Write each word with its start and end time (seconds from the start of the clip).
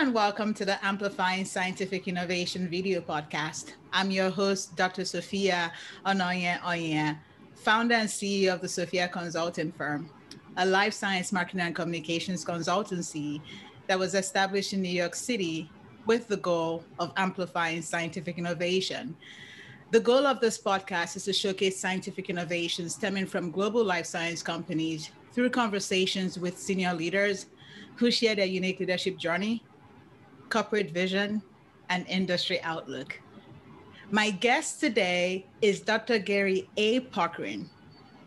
and 0.00 0.14
welcome 0.14 0.54
to 0.54 0.64
the 0.64 0.82
Amplifying 0.82 1.44
Scientific 1.44 2.08
Innovation 2.08 2.66
video 2.70 3.02
podcast. 3.02 3.74
I'm 3.92 4.10
your 4.10 4.30
host, 4.30 4.74
Dr. 4.74 5.04
Sophia 5.04 5.70
Ononye-Onyia, 6.06 7.18
founder 7.54 7.96
and 7.96 8.08
CEO 8.08 8.54
of 8.54 8.62
the 8.62 8.68
Sophia 8.68 9.08
Consulting 9.08 9.70
Firm, 9.72 10.08
a 10.56 10.64
life 10.64 10.94
science 10.94 11.32
marketing 11.32 11.60
and 11.60 11.74
communications 11.74 12.46
consultancy 12.46 13.42
that 13.88 13.98
was 13.98 14.14
established 14.14 14.72
in 14.72 14.80
New 14.80 14.88
York 14.88 15.14
City 15.14 15.70
with 16.06 16.28
the 16.28 16.38
goal 16.38 16.82
of 16.98 17.12
amplifying 17.18 17.82
scientific 17.82 18.38
innovation. 18.38 19.14
The 19.90 20.00
goal 20.00 20.26
of 20.26 20.40
this 20.40 20.56
podcast 20.56 21.16
is 21.16 21.24
to 21.24 21.34
showcase 21.34 21.78
scientific 21.78 22.30
innovations 22.30 22.94
stemming 22.94 23.26
from 23.26 23.50
global 23.50 23.84
life 23.84 24.06
science 24.06 24.42
companies 24.42 25.10
through 25.34 25.50
conversations 25.50 26.38
with 26.38 26.58
senior 26.58 26.94
leaders 26.94 27.48
who 27.96 28.10
share 28.10 28.34
their 28.34 28.46
unique 28.46 28.80
leadership 28.80 29.18
journey, 29.18 29.62
corporate 30.50 30.90
vision, 30.90 31.40
and 31.88 32.06
industry 32.08 32.60
outlook. 32.62 33.20
My 34.10 34.30
guest 34.30 34.80
today 34.80 35.46
is 35.62 35.80
Dr. 35.80 36.18
Gary 36.18 36.68
A. 36.76 37.00
Puckrein, 37.00 37.68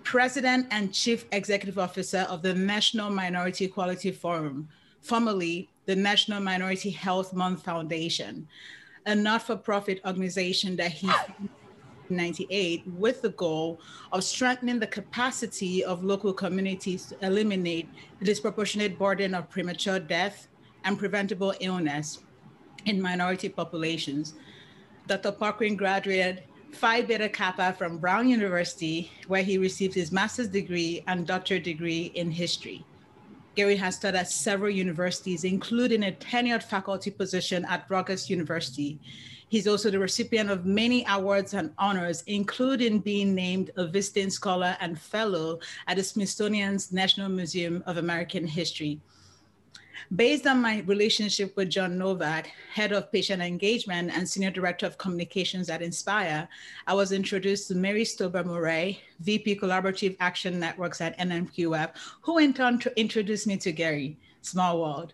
President 0.04 0.68
and 0.72 0.94
Chief 0.94 1.26
Executive 1.32 1.78
Officer 1.78 2.26
of 2.30 2.42
the 2.42 2.54
National 2.54 3.10
Minority 3.10 3.68
Quality 3.68 4.12
Forum, 4.12 4.68
formerly 5.02 5.70
the 5.86 5.96
National 5.96 6.40
Minority 6.40 6.90
Health 6.90 7.34
Month 7.34 7.64
Foundation, 7.64 8.48
a 9.06 9.14
not 9.14 9.44
for 9.44 9.58
profit 9.58 10.00
organization 10.06 10.78
that 10.78 10.92
he 10.92 11.10
1998 12.14 12.84
with 12.98 13.22
the 13.22 13.30
goal 13.30 13.80
of 14.12 14.24
strengthening 14.24 14.80
the 14.80 14.88
capacity 14.88 15.84
of 15.84 16.04
local 16.04 16.34
communities 16.34 17.08
to 17.08 17.26
eliminate 17.26 17.90
the 18.20 18.26
disproportionate 18.26 19.00
burden 19.00 19.34
of 19.34 19.50
premature 19.50 20.00
death 20.00 20.48
and 20.84 20.98
preventable 21.00 21.54
illness 21.60 22.20
in 22.86 23.02
minority 23.02 23.50
populations. 23.50 24.34
Dr. 25.08 25.32
Puckrein 25.32 25.78
graduated 25.78 26.44
Phi 26.72 27.02
Beta 27.02 27.30
Kappa 27.30 27.74
from 27.78 27.98
Brown 27.98 28.28
University, 28.28 29.12
where 29.28 29.44
he 29.44 29.58
received 29.58 29.94
his 29.94 30.12
master's 30.12 30.48
degree 30.48 31.04
and 31.08 31.28
doctorate 31.28 31.64
degree 31.64 32.12
in 32.16 32.32
history. 32.32 32.84
Gary 33.56 33.76
has 33.76 34.00
taught 34.00 34.16
at 34.16 34.30
several 34.30 34.72
universities, 34.72 35.44
including 35.44 36.04
a 36.04 36.12
tenured 36.12 36.64
faculty 36.64 37.12
position 37.12 37.64
at 37.66 37.86
Rutgers 37.88 38.30
University. 38.30 39.00
He's 39.50 39.68
also 39.68 39.92
the 39.92 40.00
recipient 40.00 40.50
of 40.50 40.66
many 40.66 41.06
awards 41.08 41.54
and 41.54 41.72
honors, 41.78 42.24
including 42.26 43.00
being 43.00 43.36
named 43.36 43.70
a 43.76 43.86
visiting 43.86 44.32
scholar 44.32 44.76
and 44.80 45.00
fellow 45.00 45.60
at 45.86 45.98
the 45.98 46.04
Smithsonian's 46.04 46.92
National 46.92 47.30
Museum 47.30 47.84
of 47.86 47.98
American 47.98 48.48
History. 48.48 49.00
Based 50.12 50.46
on 50.46 50.62
my 50.62 50.82
relationship 50.82 51.56
with 51.56 51.70
John 51.70 51.98
Novak, 51.98 52.52
head 52.74 52.92
of 52.92 53.12
patient 53.12 53.42
engagement 53.42 54.12
and 54.14 54.28
senior 54.28 54.52
director 54.52 54.86
of 54.86 54.98
communications 54.98 55.70
at 55.70 55.82
Inspire, 55.82 56.48
I 56.86 56.94
was 56.94 57.12
introduced 57.12 57.70
to 57.70 57.76
Mary 57.76 58.04
Stober 58.04 58.46
Murray, 58.46 59.00
VP 59.22 59.56
Collaborative 59.56 60.18
Action 60.20 60.60
Networks 60.60 61.00
at 61.02 61.18
NMQF, 61.20 61.92
who 62.22 62.38
in 62.38 62.54
turn 62.54 62.82
introduced 62.98 63.48
me 63.48 63.58
to 63.58 63.72
Gary. 63.72 64.18
Small 64.42 64.82
world. 64.82 65.14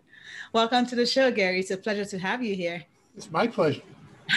Welcome 0.53 0.85
to 0.87 0.95
the 0.95 1.05
show, 1.05 1.31
Gary. 1.31 1.59
It's 1.59 1.71
a 1.71 1.77
pleasure 1.77 2.05
to 2.05 2.19
have 2.19 2.43
you 2.43 2.55
here. 2.55 2.83
It's 3.15 3.31
my 3.31 3.47
pleasure. 3.47 3.83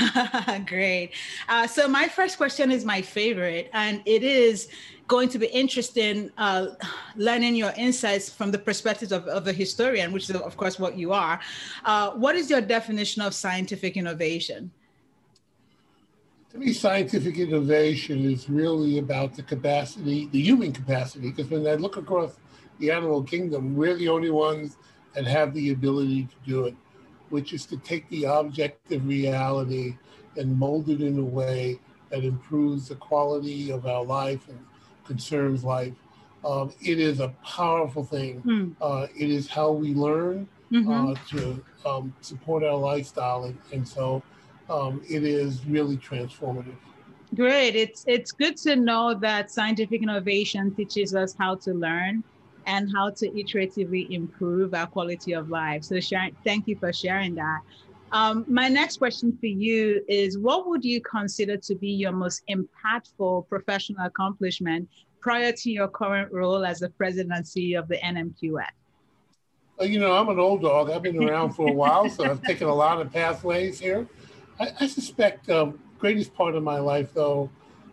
Great. 0.67 1.13
Uh, 1.49 1.67
so 1.67 1.89
my 1.89 2.09
first 2.09 2.37
question 2.37 2.71
is 2.71 2.85
my 2.85 3.01
favorite, 3.01 3.71
and 3.73 4.03
it 4.05 4.23
is 4.23 4.69
going 5.13 5.29
to 5.29 5.39
be 5.39 5.49
interesting 5.49 6.31
uh, 6.39 6.69
learning 7.17 7.55
your 7.55 7.73
insights 7.77 8.31
from 8.39 8.51
the 8.51 8.59
perspective 8.59 9.13
of, 9.13 9.25
of 9.39 9.47
a 9.47 9.53
historian, 9.53 10.11
which 10.11 10.31
is 10.31 10.37
of 10.51 10.57
course 10.57 10.79
what 10.79 10.97
you 10.97 11.13
are. 11.13 11.39
Uh, 11.85 12.11
what 12.25 12.35
is 12.35 12.49
your 12.49 12.63
definition 12.63 13.21
of 13.21 13.35
scientific 13.35 13.99
innovation? 13.99 14.71
To 16.53 16.59
me, 16.59 16.73
scientific 16.73 17.37
innovation 17.37 18.19
is 18.35 18.49
really 18.49 18.99
about 18.99 19.35
the 19.35 19.43
capacity, 19.43 20.31
the 20.33 20.41
human 20.41 20.73
capacity, 20.73 21.31
because 21.31 21.51
when 21.51 21.67
I 21.67 21.75
look 21.75 21.99
across 21.99 22.33
the 22.79 22.91
animal 22.91 23.23
kingdom, 23.23 23.77
we're 23.77 23.97
the 23.97 24.09
only 24.09 24.31
ones 24.31 24.79
that 25.15 25.27
have 25.27 25.53
the 25.53 25.73
ability 25.73 26.25
to 26.25 26.37
do 26.51 26.65
it 26.65 26.75
which 27.33 27.55
is 27.55 27.65
to 27.65 27.79
take 27.79 28.07
the 28.11 28.25
objective 28.25 29.07
reality 29.07 29.97
and 30.37 30.59
mold 30.65 30.91
it 30.91 31.01
in 31.01 31.19
a 31.19 31.25
way 31.41 31.79
that 32.11 32.25
improves 32.25 32.89
the 32.89 32.95
quality 32.97 33.71
of 33.71 33.87
our 33.87 34.05
life 34.05 34.47
and 34.49 34.59
conserves 35.05 35.65
life. 35.65 35.95
Um, 36.45 36.73
it 36.81 36.99
is 36.99 37.21
a 37.21 37.29
powerful 37.45 38.05
thing. 38.05 38.43
Mm. 38.43 38.75
Uh, 38.81 39.07
it 39.17 39.31
is 39.31 39.49
how 39.49 39.71
we 39.71 39.95
learn 39.95 40.49
mm-hmm. 40.73 40.91
uh, 40.91 41.15
to 41.31 41.65
um, 41.87 42.15
support 42.21 42.65
our 42.65 42.77
lifestyle, 42.77 43.45
and, 43.45 43.59
and 43.73 43.87
so 43.87 44.23
um, 44.69 45.01
it 45.09 45.25
is 45.25 45.65
really 45.67 45.97
transformative. 45.97 46.77
Great. 47.35 47.77
It's 47.77 48.05
it's 48.07 48.33
good 48.33 48.57
to 48.59 48.77
know 48.77 49.15
that 49.15 49.51
scientific 49.51 50.03
innovation 50.03 50.75
teaches 50.75 51.15
us 51.15 51.35
how 51.39 51.55
to 51.57 51.73
learn 51.73 52.23
and 52.67 52.91
how 52.95 53.11
to 53.11 53.29
iteratively 53.31 54.11
improve 54.11 54.75
our 54.75 54.87
quality 54.87 55.33
of 55.33 55.49
life. 55.49 55.85
So, 55.85 55.99
Sharon, 55.99 56.37
thank 56.45 56.69
you 56.69 56.77
for 56.77 56.93
sharing 56.93 57.35
that. 57.37 57.61
Um, 58.13 58.45
my 58.47 58.69
next 58.69 58.99
question 58.99 59.37
for 59.41 59.47
you 59.47 60.05
is 60.07 60.39
What 60.39 60.69
would 60.69 60.85
you 60.85 61.01
consider 61.01 61.57
to 61.57 61.75
be 61.75 61.89
your 61.89 62.13
most 62.13 62.43
impactful 62.49 63.49
professional 63.49 64.05
accomplishment 64.05 64.89
prior 65.21 65.53
to 65.53 65.71
your 65.71 65.89
current 65.89 66.31
role 66.31 66.65
as 66.65 66.81
the 66.81 66.89
CEO 66.89 67.79
of 67.79 67.89
the 67.89 67.97
NMQF? 67.97 68.67
Well, 69.79 69.89
you 69.89 69.99
know, 69.99 70.13
I'm 70.13 70.29
an 70.29 70.39
old 70.39 70.61
dog. 70.61 70.91
I've 70.91 71.03
been 71.03 71.23
around 71.23 71.53
for 71.53 71.69
a 71.69 71.73
while, 71.73 72.09
so 72.11 72.25
I've 72.25 72.43
taken 72.43 72.69
a 72.69 72.75
lot 72.75 73.01
of 73.01 73.11
pathways 73.11 73.81
here. 73.81 74.07
I, 74.61 74.69
I 74.81 74.87
suspect 74.87 75.47
the 75.47 75.63
um, 75.63 75.81
greatest 75.99 76.35
part 76.35 76.55
of 76.55 76.63
my 76.63 76.79
life, 76.79 77.15
though, 77.15 77.49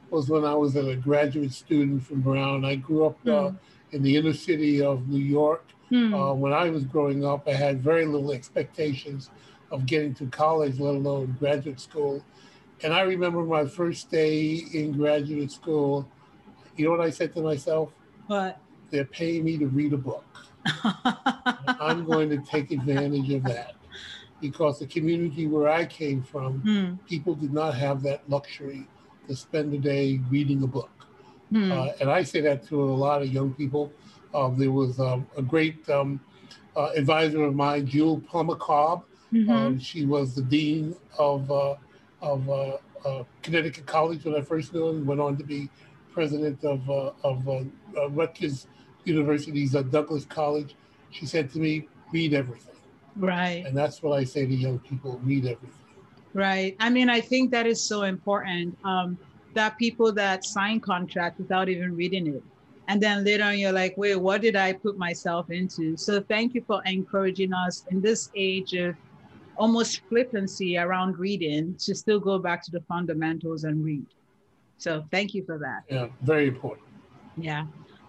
was 0.09 0.27
when 0.27 0.43
I 0.43 0.53
was 0.53 0.75
a 0.75 0.95
graduate 0.97 1.53
student 1.53 2.03
from 2.03 2.19
Brown. 2.19 2.65
I 2.65 2.75
grew 2.75 3.05
up 3.05 3.17
uh, 3.25 3.29
mm 3.29 3.57
in 3.91 4.03
the 4.03 4.15
inner 4.15 4.33
city 4.33 4.83
of 4.83 5.07
New 5.07 5.17
York. 5.17 5.65
Hmm. 5.89 6.13
Uh, 6.13 6.31
when 6.35 6.53
I 6.53 6.69
was 6.69 6.83
growing 6.83 7.25
up, 7.25 7.47
I 7.47 7.53
had 7.53 7.81
very 7.81 8.05
little 8.05 8.31
expectations 8.31 9.31
of 9.71 9.85
getting 9.85 10.13
to 10.15 10.27
college, 10.27 10.79
let 10.79 10.95
alone 10.95 11.35
graduate 11.39 11.79
school. 11.79 12.23
And 12.81 12.93
I 12.93 13.01
remember 13.01 13.43
my 13.43 13.65
first 13.65 14.09
day 14.09 14.63
in 14.73 14.93
graduate 14.93 15.51
school. 15.51 16.07
You 16.75 16.85
know 16.85 16.91
what 16.91 17.01
I 17.01 17.09
said 17.09 17.33
to 17.35 17.41
myself? 17.41 17.91
What? 18.27 18.59
They're 18.89 19.05
paying 19.05 19.43
me 19.43 19.57
to 19.57 19.67
read 19.67 19.93
a 19.93 19.97
book. 19.97 20.25
I'm 21.79 22.05
going 22.05 22.29
to 22.29 22.37
take 22.37 22.71
advantage 22.71 23.29
of 23.31 23.43
that 23.43 23.75
because 24.41 24.79
the 24.79 24.87
community 24.87 25.47
where 25.47 25.69
I 25.69 25.85
came 25.85 26.23
from, 26.23 26.59
hmm. 26.61 27.07
people 27.07 27.35
did 27.35 27.53
not 27.53 27.75
have 27.75 28.01
that 28.03 28.27
luxury 28.29 28.87
to 29.27 29.35
spend 29.35 29.73
a 29.73 29.77
day 29.77 30.19
reading 30.29 30.63
a 30.63 30.67
book. 30.67 30.89
Hmm. 31.51 31.71
Uh, 31.71 31.87
and 31.99 32.09
I 32.09 32.23
say 32.23 32.41
that 32.41 32.67
to 32.67 32.81
a 32.81 32.85
lot 32.85 33.21
of 33.21 33.31
young 33.31 33.53
people. 33.53 33.91
Uh, 34.33 34.49
there 34.49 34.71
was 34.71 34.99
um, 34.99 35.27
a 35.35 35.41
great 35.41 35.87
um, 35.89 36.19
uh, 36.75 36.91
advisor 36.95 37.43
of 37.43 37.55
mine, 37.55 37.85
Jewel 37.87 38.19
Plummer 38.19 38.55
Cobb. 38.55 39.03
Mm-hmm. 39.33 39.51
Um, 39.51 39.79
she 39.79 40.05
was 40.05 40.35
the 40.35 40.41
dean 40.41 40.95
of 41.17 41.51
uh, 41.51 41.75
of 42.21 42.49
uh, 42.49 42.77
uh, 43.05 43.23
Connecticut 43.41 43.85
College 43.85 44.25
when 44.25 44.35
I 44.35 44.41
first 44.41 44.73
knew 44.73 44.85
her, 44.85 44.91
and 44.91 45.05
went 45.05 45.21
on 45.21 45.37
to 45.37 45.43
be 45.43 45.69
president 46.11 46.63
of 46.63 46.89
of 46.89 47.47
Rutgers 48.09 48.67
University's 49.05 49.71
Douglass 49.71 50.25
College. 50.25 50.75
She 51.11 51.25
said 51.25 51.51
to 51.51 51.59
me, 51.59 51.87
"Read 52.11 52.33
everything." 52.33 52.75
Right. 53.15 53.65
And 53.65 53.77
that's 53.77 54.01
what 54.01 54.17
I 54.17 54.23
say 54.23 54.45
to 54.45 54.53
young 54.53 54.79
people: 54.79 55.19
read 55.23 55.45
everything. 55.45 55.75
Right. 56.33 56.75
I 56.79 56.89
mean, 56.89 57.09
I 57.09 57.21
think 57.21 57.51
that 57.51 57.67
is 57.67 57.81
so 57.81 58.03
important. 58.03 58.77
Um, 58.83 59.17
that 59.53 59.77
people 59.77 60.11
that 60.13 60.45
sign 60.45 60.79
contract 60.79 61.39
without 61.39 61.69
even 61.69 61.95
reading 61.95 62.27
it. 62.27 62.43
And 62.87 63.01
then 63.01 63.23
later 63.23 63.43
on, 63.43 63.59
you're 63.59 63.71
like, 63.71 63.95
wait, 63.97 64.15
what 64.15 64.41
did 64.41 64.55
I 64.55 64.73
put 64.73 64.97
myself 64.97 65.51
into? 65.51 65.95
So 65.95 66.21
thank 66.21 66.55
you 66.55 66.63
for 66.65 66.81
encouraging 66.85 67.53
us 67.53 67.85
in 67.91 68.01
this 68.01 68.31
age 68.35 68.73
of 68.73 68.95
almost 69.59 70.01
flippancy 70.07 70.77
around 70.77 71.19
reading 71.19 71.75
to 71.75 71.93
still 71.93 72.19
go 72.19 72.39
back 72.39 72.63
to 72.63 72.71
the 72.71 72.81
fundamentals 72.81 73.65
and 73.65 73.83
read. 73.83 74.05
So 74.77 75.03
thank 75.11 75.33
you 75.33 75.43
for 75.43 75.59
that. 75.59 75.83
Yeah, 75.89 76.07
very 76.21 76.47
important. 76.47 76.87
Yeah. 77.37 77.65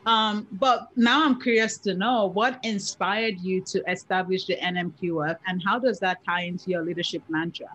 Um, 0.07 0.47
but 0.53 0.89
now 0.97 1.25
I'm 1.25 1.39
curious 1.41 1.77
to 1.79 1.95
know 1.95 2.27
what 2.27 2.59
inspired 2.63 3.39
you 3.41 3.61
to 3.63 3.83
establish 3.91 4.47
the 4.47 4.57
NMQF 4.57 5.37
and 5.47 5.63
how 5.63 5.79
does 5.79 5.99
that 6.01 6.25
tie 6.25 6.45
into 6.45 6.71
your 6.71 6.83
leadership 6.83 7.23
mantra? 7.29 7.67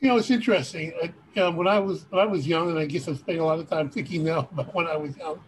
You 0.00 0.08
know, 0.08 0.16
it's 0.16 0.30
interesting. 0.30 0.92
Uh, 1.36 1.52
when 1.52 1.66
I 1.66 1.78
was 1.78 2.06
when 2.10 2.20
I 2.20 2.26
was 2.26 2.46
young, 2.46 2.70
and 2.70 2.78
I 2.78 2.86
guess 2.86 3.08
I'm 3.08 3.16
spending 3.16 3.42
a 3.42 3.46
lot 3.46 3.58
of 3.58 3.68
time 3.68 3.90
thinking 3.90 4.24
now 4.24 4.38
about 4.52 4.72
when 4.74 4.86
I 4.86 4.96
was 4.96 5.16
young. 5.16 5.40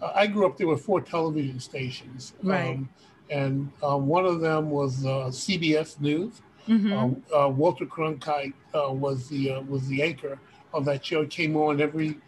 Uh, 0.00 0.12
I 0.14 0.28
grew 0.28 0.46
up. 0.46 0.56
There 0.56 0.66
were 0.66 0.76
four 0.76 1.00
television 1.00 1.58
stations, 1.58 2.32
right? 2.42 2.76
Um, 2.76 2.88
and 3.30 3.72
um, 3.82 4.06
one 4.06 4.24
of 4.24 4.40
them 4.40 4.70
was 4.70 5.04
uh, 5.04 5.28
CBS 5.30 6.00
News. 6.00 6.40
Mm-hmm. 6.68 6.92
Uh, 6.92 7.44
uh, 7.44 7.48
Walter 7.48 7.86
Cronkite 7.86 8.54
uh, 8.74 8.92
was 8.92 9.28
the 9.28 9.58
was 9.68 9.86
the 9.88 10.02
anchor 10.02 10.38
of 10.72 10.84
that 10.84 11.04
show. 11.04 11.22
It 11.22 11.30
came 11.30 11.56
on 11.56 11.80
every 11.80 12.18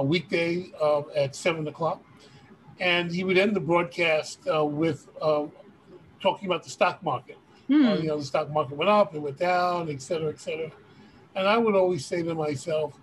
weekday 0.00 0.70
at 1.16 1.34
seven 1.34 1.66
o'clock, 1.66 2.02
and 2.78 3.10
he 3.12 3.24
would 3.24 3.38
end 3.38 3.56
the 3.56 3.60
broadcast 3.60 4.40
with 4.46 5.08
talking 6.20 6.46
about 6.46 6.62
the 6.64 6.70
stock 6.70 7.02
market. 7.02 7.36
Uh, 7.70 7.98
you 8.00 8.08
know, 8.08 8.18
the 8.18 8.24
stock 8.24 8.50
market 8.50 8.76
went 8.76 8.88
up, 8.88 9.14
it 9.14 9.18
went 9.18 9.38
down, 9.38 9.90
et 9.90 10.00
cetera, 10.00 10.30
et 10.30 10.40
cetera. 10.40 10.70
And 11.34 11.46
I 11.46 11.58
would 11.58 11.74
always 11.74 12.06
say 12.06 12.22
to 12.22 12.34
myself, 12.34 12.94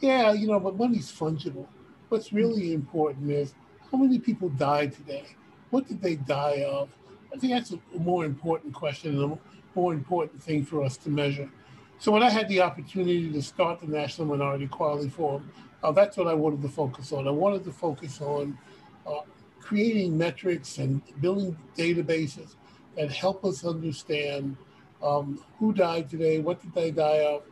yeah, 0.00 0.32
you 0.32 0.48
know, 0.48 0.60
but 0.60 0.76
money's 0.76 1.10
fungible. 1.10 1.66
What's 2.10 2.30
really 2.30 2.74
important 2.74 3.30
is 3.30 3.54
how 3.90 3.96
many 3.96 4.18
people 4.18 4.50
died 4.50 4.92
today? 4.92 5.34
What 5.70 5.88
did 5.88 6.02
they 6.02 6.16
die 6.16 6.62
of? 6.68 6.90
I 7.32 7.38
think 7.38 7.54
that's 7.54 7.72
a 7.72 7.78
more 7.98 8.26
important 8.26 8.74
question 8.74 9.40
more 9.74 9.92
important 9.92 10.42
thing 10.42 10.64
for 10.64 10.82
us 10.82 10.96
to 10.98 11.10
measure. 11.10 11.50
So 11.98 12.10
when 12.10 12.22
I 12.22 12.30
had 12.30 12.48
the 12.48 12.60
opportunity 12.62 13.30
to 13.32 13.42
start 13.42 13.80
the 13.80 13.86
National 13.86 14.26
Minority 14.26 14.66
Quality 14.66 15.08
Forum, 15.08 15.50
uh, 15.82 15.92
that's 15.92 16.16
what 16.16 16.26
I 16.26 16.34
wanted 16.34 16.62
to 16.62 16.68
focus 16.68 17.12
on. 17.12 17.28
I 17.28 17.30
wanted 17.30 17.64
to 17.64 17.72
focus 17.72 18.20
on 18.20 18.58
uh, 19.06 19.20
creating 19.60 20.16
metrics 20.16 20.78
and 20.78 21.00
building 21.20 21.56
databases 21.76 22.56
that 22.96 23.10
help 23.10 23.44
us 23.44 23.64
understand 23.64 24.56
um, 25.02 25.42
who 25.58 25.72
died 25.72 26.08
today, 26.08 26.38
what 26.38 26.60
did 26.60 26.74
they 26.74 26.90
die 26.90 27.24
of, 27.24 27.42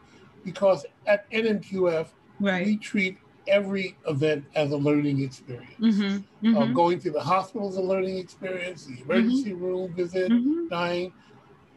because 0.45 0.87
at 1.07 1.31
NMQF, 1.31 2.09
right. 2.39 2.67
we 2.67 2.77
treat 2.77 3.19
every 3.49 3.97
event 4.07 4.45
as 4.55 4.71
a 4.71 4.77
learning 4.77 5.23
experience. 5.23 5.75
Mm-hmm. 5.81 6.47
Mm-hmm. 6.47 6.57
Uh, 6.57 6.67
going 6.67 7.01
to 7.01 7.11
the 7.11 7.21
hospital 7.21 7.69
is 7.69 7.77
a 7.77 7.83
learning 7.83 8.19
experience, 8.19 8.87
the 8.87 9.01
emergency 9.03 9.51
mm-hmm. 9.51 9.65
room 9.65 9.95
visit, 9.95 10.31
mm-hmm. 10.31 10.69
dying. 10.69 11.13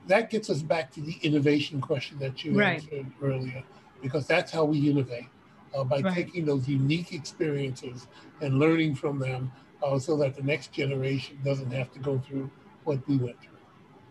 That 0.07 0.29
gets 0.29 0.49
us 0.49 0.61
back 0.61 0.91
to 0.93 1.01
the 1.01 1.17
innovation 1.21 1.79
question 1.79 2.19
that 2.19 2.43
you 2.43 2.57
right. 2.57 2.81
answered 2.81 3.05
earlier, 3.21 3.63
because 4.01 4.27
that's 4.27 4.51
how 4.51 4.65
we 4.65 4.89
innovate 4.89 5.27
uh, 5.75 5.83
by 5.83 5.99
right. 5.99 6.13
taking 6.13 6.45
those 6.45 6.67
unique 6.67 7.13
experiences 7.13 8.07
and 8.41 8.59
learning 8.59 8.95
from 8.95 9.19
them 9.19 9.51
uh, 9.81 9.97
so 9.99 10.17
that 10.17 10.35
the 10.35 10.43
next 10.43 10.71
generation 10.71 11.37
doesn't 11.43 11.71
have 11.71 11.91
to 11.93 11.99
go 11.99 12.19
through 12.19 12.49
what 12.83 13.05
we 13.07 13.17
went 13.17 13.39
through. 13.41 13.57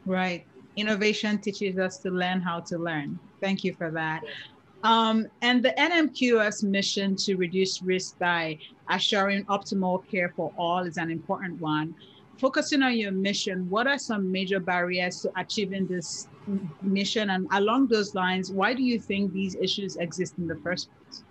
Right. 0.06 0.46
Innovation 0.76 1.38
teaches 1.38 1.78
us 1.78 1.98
to 1.98 2.10
learn 2.10 2.40
how 2.40 2.60
to 2.60 2.78
learn. 2.78 3.18
Thank 3.40 3.64
you 3.64 3.74
for 3.74 3.90
that. 3.90 4.22
Um, 4.82 5.28
and 5.42 5.62
the 5.62 5.72
NMQF's 5.78 6.64
mission 6.64 7.14
to 7.16 7.36
reduce 7.36 7.82
risk 7.82 8.18
by 8.18 8.58
assuring 8.90 9.44
optimal 9.44 10.06
care 10.08 10.32
for 10.34 10.52
all 10.58 10.80
is 10.80 10.96
an 10.96 11.10
important 11.10 11.60
one. 11.60 11.94
Focusing 12.38 12.82
on 12.82 12.96
your 12.96 13.12
mission, 13.12 13.68
what 13.70 13.86
are 13.86 13.98
some 13.98 14.30
major 14.30 14.58
barriers 14.58 15.20
to 15.22 15.30
achieving 15.36 15.86
this 15.86 16.28
mission? 16.82 17.30
And 17.30 17.46
along 17.52 17.88
those 17.88 18.14
lines, 18.14 18.50
why 18.50 18.74
do 18.74 18.82
you 18.82 18.98
think 18.98 19.32
these 19.32 19.54
issues 19.54 19.96
exist 19.96 20.34
in 20.38 20.46
the 20.46 20.56
first 20.56 20.88
place? 20.90 21.24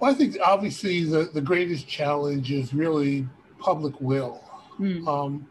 Well, 0.00 0.10
I 0.10 0.14
think 0.14 0.36
obviously 0.44 1.04
the, 1.04 1.30
the 1.32 1.40
greatest 1.40 1.88
challenge 1.88 2.50
is 2.50 2.74
really 2.74 3.26
public 3.58 3.98
will. 4.00 4.42
Mm. 4.78 5.06
Um, 5.08 5.46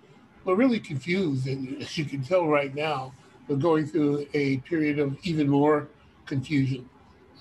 we're 0.45 0.55
really 0.55 0.79
confused, 0.79 1.47
and 1.47 1.77
as 1.81 1.97
you 1.97 2.05
can 2.05 2.21
tell 2.21 2.45
right 2.47 2.73
now, 2.75 3.13
we're 3.47 3.55
going 3.55 3.85
through 3.87 4.27
a 4.33 4.57
period 4.57 4.99
of 4.99 5.17
even 5.23 5.49
more 5.49 5.87
confusion. 6.25 6.89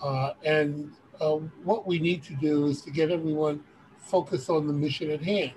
Uh, 0.03 0.33
and 0.45 0.93
uh, 1.21 1.37
what 1.65 1.87
we 1.87 1.99
need 1.99 2.23
to 2.25 2.35
do 2.35 2.67
is 2.67 2.83
to 2.83 2.91
get 2.91 3.11
everyone 3.11 3.63
focused 3.99 4.51
on 4.51 4.67
the 4.67 4.73
mission 4.73 5.11
at 5.11 5.23
hand. 5.23 5.53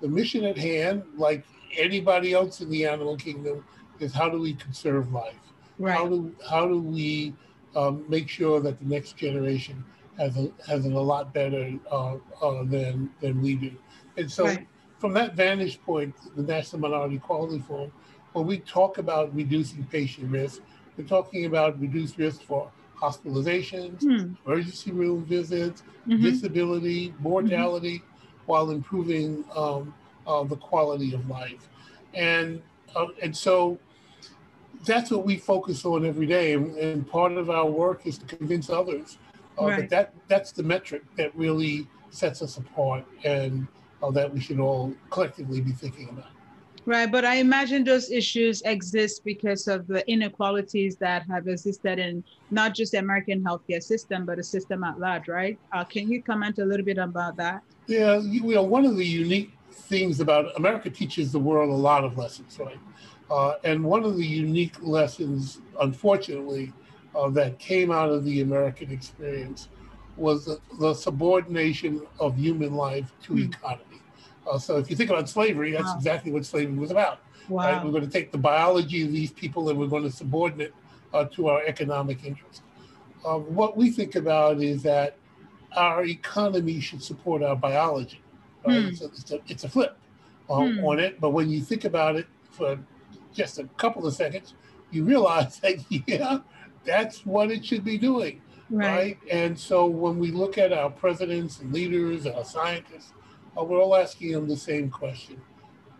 The 0.00 0.08
mission 0.08 0.44
at 0.44 0.56
hand, 0.56 1.02
like 1.16 1.44
anybody 1.76 2.32
else 2.32 2.60
in 2.60 2.70
the 2.70 2.86
animal 2.86 3.16
kingdom, 3.16 3.64
is 4.00 4.12
how 4.12 4.28
do 4.28 4.40
we 4.40 4.54
conserve 4.54 5.12
life? 5.12 5.34
Right. 5.78 5.96
How 5.96 6.08
do 6.08 6.34
how 6.48 6.66
do 6.68 6.80
we 6.80 7.34
um, 7.76 8.04
make 8.08 8.28
sure 8.28 8.60
that 8.60 8.78
the 8.78 8.84
next 8.86 9.16
generation 9.16 9.84
has 10.18 10.36
a 10.36 10.50
has 10.66 10.86
it 10.86 10.92
a 10.92 11.00
lot 11.00 11.32
better 11.32 11.72
uh, 11.90 12.16
uh, 12.42 12.64
than 12.64 13.10
than 13.20 13.40
we 13.40 13.54
do? 13.54 13.72
And 14.16 14.30
so, 14.30 14.46
right. 14.46 14.66
from 14.98 15.12
that 15.14 15.34
vantage 15.34 15.80
point, 15.82 16.14
the 16.36 16.42
National 16.42 16.80
Minority 16.80 17.18
Quality 17.18 17.60
Forum, 17.60 17.92
when 18.32 18.46
we 18.46 18.58
talk 18.58 18.98
about 18.98 19.34
reducing 19.34 19.84
patient 19.84 20.30
risk, 20.30 20.60
we're 20.96 21.04
talking 21.04 21.46
about 21.46 21.80
reduced 21.80 22.18
risk 22.18 22.42
for 22.42 22.70
hospitalizations, 23.00 24.02
mm. 24.02 24.36
emergency 24.44 24.90
room 24.90 25.24
visits, 25.24 25.82
mm-hmm. 26.06 26.22
disability, 26.22 27.14
mortality, 27.20 27.98
mm-hmm. 27.98 28.07
While 28.48 28.70
improving 28.70 29.44
um, 29.54 29.94
uh, 30.26 30.42
the 30.42 30.56
quality 30.56 31.14
of 31.14 31.28
life. 31.28 31.68
And 32.14 32.62
uh, 32.96 33.06
and 33.22 33.36
so 33.36 33.78
that's 34.84 35.10
what 35.10 35.24
we 35.24 35.36
focus 35.36 35.84
on 35.84 36.06
every 36.06 36.26
day. 36.26 36.54
And, 36.54 37.06
part 37.08 37.32
of 37.32 37.50
our 37.50 37.66
work 37.66 38.06
is 38.06 38.18
to 38.18 38.36
convince 38.36 38.70
others 38.70 39.18
uh, 39.60 39.66
right. 39.66 39.76
that, 39.80 39.90
that 39.90 40.14
that's 40.28 40.52
the 40.52 40.62
metric 40.62 41.02
that 41.16 41.34
really 41.36 41.86
sets 42.10 42.40
us 42.42 42.56
apart 42.56 43.04
and 43.24 43.66
uh, 44.02 44.10
that 44.10 44.32
we 44.32 44.40
should 44.40 44.58
all 44.58 44.94
collectively 45.10 45.60
be 45.60 45.72
thinking 45.72 46.08
about. 46.08 46.30
Right, 46.88 47.12
but 47.12 47.26
I 47.26 47.34
imagine 47.34 47.84
those 47.84 48.10
issues 48.10 48.62
exist 48.62 49.22
because 49.22 49.68
of 49.68 49.86
the 49.88 50.10
inequalities 50.10 50.96
that 50.96 51.22
have 51.28 51.46
existed 51.46 51.98
in 51.98 52.24
not 52.50 52.74
just 52.74 52.92
the 52.92 52.98
American 52.98 53.44
healthcare 53.44 53.82
system, 53.82 54.24
but 54.24 54.38
the 54.38 54.42
system 54.42 54.82
at 54.82 54.98
large, 54.98 55.28
right? 55.28 55.58
Uh, 55.70 55.84
can 55.84 56.10
you 56.10 56.22
comment 56.22 56.58
a 56.58 56.64
little 56.64 56.86
bit 56.86 56.96
about 56.96 57.36
that? 57.36 57.60
Yeah, 57.88 58.16
you 58.20 58.54
know, 58.54 58.62
one 58.62 58.86
of 58.86 58.96
the 58.96 59.04
unique 59.04 59.52
things 59.70 60.20
about 60.20 60.56
America 60.56 60.88
teaches 60.88 61.30
the 61.30 61.38
world 61.38 61.68
a 61.68 61.74
lot 61.74 62.04
of 62.04 62.16
lessons, 62.16 62.58
right? 62.58 62.80
Uh, 63.30 63.56
and 63.64 63.84
one 63.84 64.02
of 64.02 64.16
the 64.16 64.24
unique 64.24 64.76
lessons, 64.80 65.60
unfortunately, 65.82 66.72
uh, 67.14 67.28
that 67.28 67.58
came 67.58 67.90
out 67.90 68.08
of 68.08 68.24
the 68.24 68.40
American 68.40 68.90
experience 68.90 69.68
was 70.16 70.46
the, 70.46 70.58
the 70.80 70.94
subordination 70.94 72.00
of 72.18 72.38
human 72.38 72.74
life 72.74 73.12
to 73.24 73.34
mm. 73.34 73.44
economy. 73.44 73.84
Uh, 74.48 74.58
so 74.58 74.78
if 74.78 74.90
you 74.90 74.96
think 74.96 75.10
about 75.10 75.28
slavery, 75.28 75.72
that's 75.72 75.84
wow. 75.84 75.96
exactly 75.96 76.32
what 76.32 76.44
slavery 76.44 76.76
was 76.76 76.90
about. 76.90 77.20
Wow. 77.48 77.72
Right? 77.72 77.84
We're 77.84 77.90
going 77.90 78.04
to 78.04 78.10
take 78.10 78.32
the 78.32 78.38
biology 78.38 79.02
of 79.02 79.12
these 79.12 79.30
people 79.30 79.68
and 79.68 79.78
we're 79.78 79.86
going 79.86 80.04
to 80.04 80.10
subordinate 80.10 80.74
uh, 81.12 81.24
to 81.24 81.48
our 81.48 81.62
economic 81.64 82.24
interest. 82.24 82.62
Uh, 83.24 83.38
what 83.38 83.76
we 83.76 83.90
think 83.90 84.14
about 84.14 84.60
is 84.60 84.82
that 84.82 85.16
our 85.76 86.04
economy 86.04 86.80
should 86.80 87.02
support 87.02 87.42
our 87.42 87.56
biology. 87.56 88.22
Right? 88.66 88.82
Hmm. 88.82 88.88
It's, 88.88 89.00
a, 89.00 89.04
it's, 89.06 89.30
a, 89.30 89.40
it's, 89.48 89.64
a, 89.64 89.68
flip 89.68 89.96
uh, 90.48 90.66
hmm. 90.66 90.84
on 90.84 90.98
it, 90.98 91.20
but 91.20 91.30
when 91.30 91.50
you 91.50 91.60
think 91.60 91.84
about 91.84 92.16
it 92.16 92.26
for 92.50 92.78
just 93.32 93.58
a 93.58 93.64
couple 93.76 94.06
of 94.06 94.14
seconds, 94.14 94.54
you 94.90 95.04
realize 95.04 95.58
that, 95.60 95.84
yeah, 95.90 96.38
that's 96.84 97.24
what 97.26 97.50
it 97.50 97.64
should 97.64 97.84
be 97.84 97.98
doing. 97.98 98.40
Right. 98.70 98.86
right. 98.86 99.18
And 99.30 99.58
so 99.58 99.86
when 99.86 100.18
we 100.18 100.30
look 100.30 100.58
at 100.58 100.72
our 100.72 100.90
presidents 100.90 101.60
and 101.60 101.72
leaders, 101.72 102.26
our 102.26 102.44
scientists, 102.44 103.12
uh, 103.58 103.64
we're 103.64 103.82
all 103.82 103.96
asking 103.96 104.32
them 104.32 104.48
the 104.48 104.56
same 104.56 104.90
question. 104.90 105.40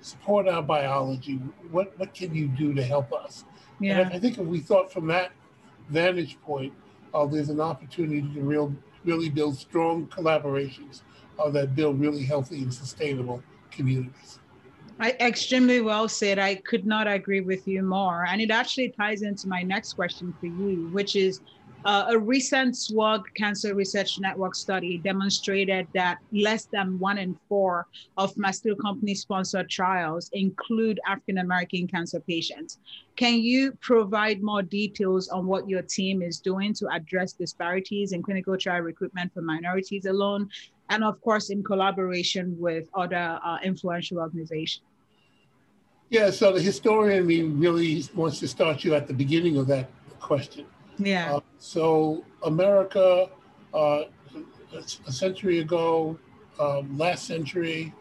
Support 0.01 0.49
our 0.49 0.63
biology. 0.63 1.37
What 1.71 1.99
what 1.99 2.15
can 2.15 2.35
you 2.35 2.49
do 2.49 2.73
to 2.75 2.83
help 2.83 3.13
us? 3.13 3.45
Yeah. 3.81 4.01
And 4.01 4.13
I 4.13 4.19
think 4.19 4.39
if 4.39 4.47
we 4.47 4.61
thought 4.61 4.93
from 4.93 5.07
that 5.09 5.33
vantage 5.89 6.41
point, 6.43 6.73
uh, 7.13 7.27
there's 7.27 7.49
an 7.49 7.61
opportunity 7.61 8.23
to 8.23 8.41
real 8.41 8.75
really 9.05 9.29
build 9.29 9.57
strong 9.57 10.07
collaborations 10.07 11.03
uh, 11.39 11.51
that 11.51 11.75
build 11.75 12.01
really 12.01 12.25
healthy 12.25 12.63
and 12.63 12.73
sustainable 12.73 13.43
communities. 13.71 14.39
I, 15.01 15.13
extremely 15.21 15.81
well 15.81 16.09
said. 16.09 16.39
I 16.39 16.57
could 16.57 16.85
not 16.85 17.07
agree 17.07 17.41
with 17.41 17.69
you 17.69 17.83
more. 17.83 18.27
And 18.27 18.41
it 18.41 18.51
actually 18.51 18.89
ties 18.91 19.23
into 19.23 19.49
my 19.49 19.63
next 19.63 19.93
question 19.93 20.35
for 20.41 20.47
you, 20.47 20.89
which 20.93 21.15
is 21.15 21.41
uh, 21.85 22.07
a 22.09 22.19
recent 22.19 22.75
SWOG 22.75 23.23
Cancer 23.37 23.75
Research 23.75 24.19
Network 24.19 24.55
study 24.55 24.99
demonstrated 24.99 25.87
that 25.95 26.19
less 26.33 26.67
than 26.67 26.99
one 26.99 27.19
in 27.19 27.39
four 27.49 27.87
of 28.17 28.35
Masteel 28.35 28.77
company 28.81 29.15
sponsored 29.15 29.71
trials 29.71 30.29
include 30.33 30.99
African 31.07 31.39
American 31.39 31.87
cancer 31.87 32.21
patients. 32.21 32.79
Can 33.17 33.39
you 33.39 33.73
provide 33.81 34.43
more 34.43 34.63
details 34.63 35.29
on 35.29 35.47
what 35.47 35.69
your 35.69 35.83
team 35.83 36.21
is 36.21 36.41
doing 36.41 36.75
to 36.75 36.89
address 36.89 37.33
disparities 37.33 38.13
in 38.13 38.23
clinical 38.23 38.57
trial 38.57 38.83
recruitment 38.83 39.33
for 39.33 39.41
minorities 39.41 40.07
alone? 40.07 40.49
And 40.91 41.05
of 41.05 41.21
course, 41.21 41.51
in 41.51 41.63
collaboration 41.63 42.57
with 42.59 42.89
other 42.95 43.39
uh, 43.45 43.59
influential 43.63 44.19
organizations. 44.19 44.85
Yeah, 46.11 46.31
so 46.31 46.53
the 46.53 46.61
historian 46.61 47.27
me 47.27 47.43
really 47.43 48.05
wants 48.15 48.41
to 48.41 48.49
start 48.49 48.83
you 48.83 48.95
at 48.95 49.07
the 49.07 49.13
beginning 49.13 49.59
of 49.59 49.67
that 49.67 49.91
question. 50.19 50.65
Yeah. 50.99 51.37
Uh, 51.37 51.41
so 51.59 52.25
America, 52.45 53.29
uh, 53.75 54.03
a 55.07 55.13
century 55.13 55.61
ago, 55.61 56.19
um, 56.59 56.99
last 56.99 57.27
century, 57.27 57.93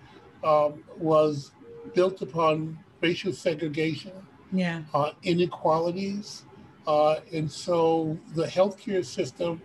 um, 0.44 0.84
was 0.98 1.52
built 1.94 2.22
upon 2.22 2.78
racial 3.02 3.34
segregation, 3.34 4.12
yeah, 4.52 4.82
uh, 4.94 5.12
inequalities, 5.24 6.46
uh, 6.88 7.20
and 7.34 7.52
so 7.52 8.18
the 8.34 8.46
healthcare 8.46 9.06
system 9.06 9.62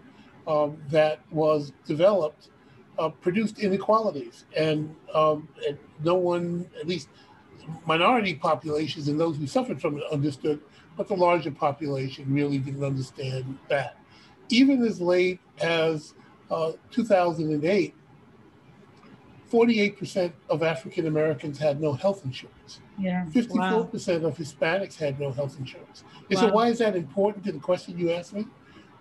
um, 0.47 0.77
that 0.89 1.21
was 1.31 1.73
developed 1.87 2.51
uh, 2.99 3.09
produced 3.09 3.59
inequalities, 3.59 4.45
and, 4.57 4.95
um, 5.15 5.49
and 5.67 5.79
no 6.05 6.15
one, 6.15 6.69
at 6.79 6.87
least 6.87 7.09
minority 7.87 8.35
populations 8.35 9.09
and 9.09 9.19
those 9.19 9.37
who 9.37 9.47
suffered 9.47 9.81
from 9.81 9.99
it, 9.99 10.05
understood 10.13 10.61
but 10.97 11.09
the 11.09 11.15
larger 11.15 11.51
population 11.51 12.33
really 12.33 12.59
didn't 12.59 12.85
understand 12.85 13.59
that. 13.69 13.97
Even 14.49 14.83
as 14.85 15.01
late 15.01 15.41
as 15.61 16.15
uh, 16.51 16.73
2008, 16.91 17.95
48% 19.51 20.33
of 20.49 20.63
African 20.63 21.07
Americans 21.07 21.59
had 21.59 21.81
no 21.81 21.93
health 21.93 22.25
insurance. 22.25 22.81
Yeah. 22.99 23.27
54% 23.27 23.55
wow. 23.55 23.79
of 24.29 24.37
Hispanics 24.37 24.97
had 24.97 25.21
no 25.21 25.31
health 25.31 25.59
insurance. 25.59 26.05
And 26.31 26.39
wow. 26.39 26.49
so, 26.49 26.55
why 26.55 26.69
is 26.69 26.79
that 26.79 26.97
important 26.97 27.45
to 27.45 27.53
the 27.53 27.59
question 27.59 27.99
you 27.99 28.13
asked 28.13 28.33
me? 28.33 28.47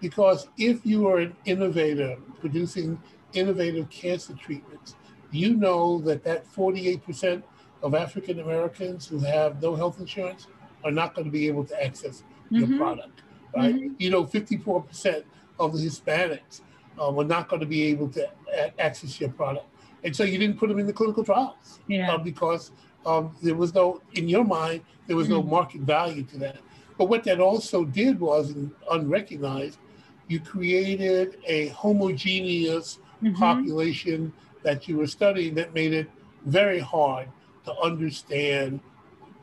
Because 0.02 0.48
if 0.58 0.86
you 0.86 1.08
are 1.08 1.20
an 1.20 1.36
innovator 1.46 2.18
producing 2.40 3.02
innovative 3.34 3.90
cancer 3.90 4.34
treatments, 4.34 4.96
you 5.32 5.56
know 5.56 6.00
that 6.02 6.24
that 6.26 6.46
48% 6.52 7.44
of 7.82 7.96
African 7.96 8.40
Americans 8.40 9.08
who 9.08 9.20
have 9.20 9.62
no 9.62 9.76
health 9.76 10.00
insurance 10.00 10.48
are 10.84 10.92
not 10.92 11.16
going 11.16 11.26
to 11.26 11.32
be 11.32 11.48
able 11.48 11.66
to 11.66 11.84
access 11.84 12.24
mm-hmm. 12.52 12.58
your 12.58 12.78
product, 12.78 13.22
right? 13.56 13.76
Mm-hmm. 13.76 13.96
You 13.98 14.10
know, 14.10 14.26
54% 14.26 15.24
of 15.60 15.74
the 15.74 15.80
Hispanics 15.80 16.62
uh, 17.02 17.12
were 17.12 17.26
not 17.26 17.50
going 17.50 17.60
to 17.60 17.66
be 17.66 17.84
able 17.84 18.10
to 18.10 18.30
a- 18.54 18.82
access 18.82 19.20
your 19.20 19.30
product. 19.30 19.66
And 20.04 20.16
so 20.16 20.24
you 20.24 20.38
didn't 20.38 20.58
put 20.58 20.70
them 20.70 20.80
in 20.80 20.88
the 20.88 20.94
clinical 20.94 21.24
trials 21.24 21.80
yeah. 21.88 22.12
uh, 22.12 22.18
because 22.18 22.72
um, 23.06 23.36
there 23.42 23.56
was 23.56 23.74
no, 23.74 24.02
in 24.14 24.28
your 24.28 24.44
mind, 24.44 24.82
there 25.08 25.16
was 25.16 25.30
no 25.30 25.42
mm-hmm. 25.42 25.52
market 25.52 25.82
value 25.82 26.24
to 26.24 26.38
that. 26.40 26.58
But 26.98 27.06
what 27.06 27.24
that 27.24 27.40
also 27.40 27.86
did 27.86 28.20
was, 28.20 28.54
unrecognized, 28.90 29.80
you 30.28 30.40
created 30.40 31.38
a 31.46 31.68
homogeneous 31.70 33.00
mm-hmm. 33.22 33.36
population 33.36 34.34
that 34.64 34.88
you 34.88 34.98
were 34.98 35.08
studying 35.08 35.56
that 35.56 35.74
made 35.74 35.94
it 35.94 36.10
very 36.46 36.80
hard 36.80 37.28
to 37.66 37.76
understand 37.80 38.80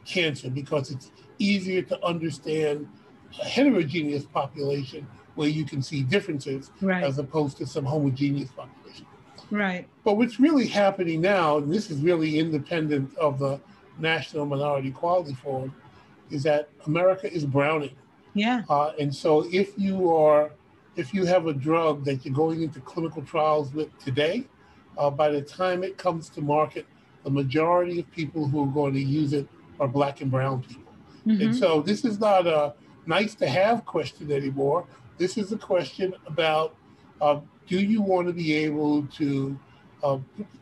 cancer 0.05 0.51
because 0.51 0.91
it's 0.91 1.11
easier 1.39 1.83
to 1.83 2.05
understand 2.05 2.89
a 3.41 3.45
heterogeneous 3.45 4.25
population 4.25 5.07
where 5.35 5.49
you 5.49 5.65
can 5.65 5.83
see 5.83 6.03
differences 6.03 6.71
right. 6.81 7.05
as 7.05 7.19
opposed 7.19 7.57
to 7.59 7.67
some 7.67 7.85
homogeneous 7.85 8.51
population. 8.51 9.07
Right. 9.51 9.87
But 10.05 10.17
what's 10.17 10.41
really 10.41 10.67
happening 10.67 11.21
now, 11.21 11.59
and 11.59 11.73
this 11.73 11.91
is 11.91 12.01
really 12.01 12.39
independent 12.39 13.17
of 13.17 13.39
the 13.39 13.61
National 13.99 14.47
Minority 14.47 14.91
Quality 14.91 15.35
Forum, 15.35 15.75
is 16.31 16.43
that 16.43 16.69
America 16.87 17.33
is 17.33 17.45
browning. 17.47 17.95
Yeah. 18.35 18.63
Uh, 18.69 18.93
and 18.99 19.15
so 19.15 19.47
if 19.53 19.79
you 19.79 20.13
are, 20.13 20.51
if 20.97 21.15
you 21.15 21.25
have 21.25 21.47
a 21.47 21.53
drug 21.53 22.05
that 22.05 22.25
you're 22.25 22.35
going 22.35 22.63
into 22.63 22.81
clinical 22.81 23.23
trials 23.23 23.73
with 23.73 23.97
today, 23.99 24.47
uh, 24.99 25.09
by 25.09 25.31
the 25.31 25.41
time 25.41 25.83
it 25.83 25.97
comes 25.97 26.29
to 26.31 26.41
market, 26.41 26.87
the 27.25 27.31
majority 27.31 28.01
of 28.01 28.11
people 28.11 28.47
who 28.47 28.65
are 28.65 28.73
going 28.73 28.95
to 28.95 29.01
use 29.01 29.33
it 29.33 29.49
are 29.81 29.89
black 29.89 30.21
and 30.21 30.31
brown 30.31 30.63
people. 30.63 30.88
Mm-hmm. 31.29 31.43
And 31.43 31.57
so 31.57 31.83
this 31.83 32.05
is 32.05 32.19
not 32.19 32.47
a 32.47 32.75
nice 33.07 33.35
to 33.37 33.47
have 33.47 33.85
question 33.85 34.33
anymore. 34.33 34.87
This 35.19 35.37
is 35.37 35.53
a 35.53 35.59
question 35.59 36.15
about 36.27 36.75
uh, 37.21 37.41
do 37.67 37.79
you 37.79 38.01
want 38.01 38.27
to 38.29 38.33
be 38.33 38.55
able 38.55 39.07
to 39.07 39.59
uh, 40.03 40.19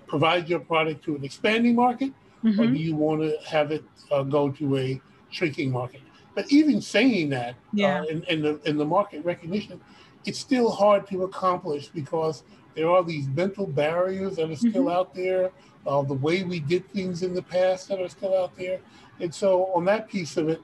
provide 0.07 0.49
your 0.49 0.61
product 0.61 1.05
to 1.05 1.15
an 1.15 1.25
expanding 1.25 1.75
market 1.75 2.13
mm-hmm. 2.43 2.61
or 2.61 2.67
do 2.67 2.79
you 2.79 2.97
want 2.97 3.21
to 3.21 3.37
have 3.49 3.71
it 3.71 3.85
uh, 4.11 4.23
go 4.23 4.51
to 4.51 4.77
a 4.77 5.01
shrinking 5.31 5.71
market? 5.71 6.01
But 6.35 6.51
even 6.51 6.81
saying 6.81 7.31
that 7.31 7.55
yeah. 7.73 8.01
Uh, 8.01 8.05
in, 8.05 8.23
in, 8.25 8.43
the, 8.43 8.61
in 8.65 8.77
the 8.77 8.85
market 8.85 9.25
recognition, 9.25 9.81
it's 10.25 10.39
still 10.39 10.71
hard 10.71 11.07
to 11.09 11.23
accomplish 11.23 11.89
because 11.89 12.43
there 12.75 12.91
are 12.91 13.03
these 13.03 13.27
mental 13.29 13.67
barriers 13.67 14.37
that 14.37 14.51
are 14.51 14.57
still 14.57 14.85
mm-hmm. 14.85 14.89
out 14.89 15.15
there, 15.15 15.51
uh, 15.87 16.03
the 16.03 16.15
way 16.15 16.43
we 16.43 16.61
did 16.61 16.89
things 16.91 17.23
in 17.23 17.33
the 17.35 17.43
past 17.43 17.89
that 17.89 18.01
are 18.01 18.09
still 18.09 18.37
out 18.37 18.57
there. 18.57 18.81
And 19.21 19.35
so, 19.35 19.67
on 19.75 19.85
that 19.87 20.09
piece 20.09 20.37
of 20.37 20.49
it, 20.49 20.61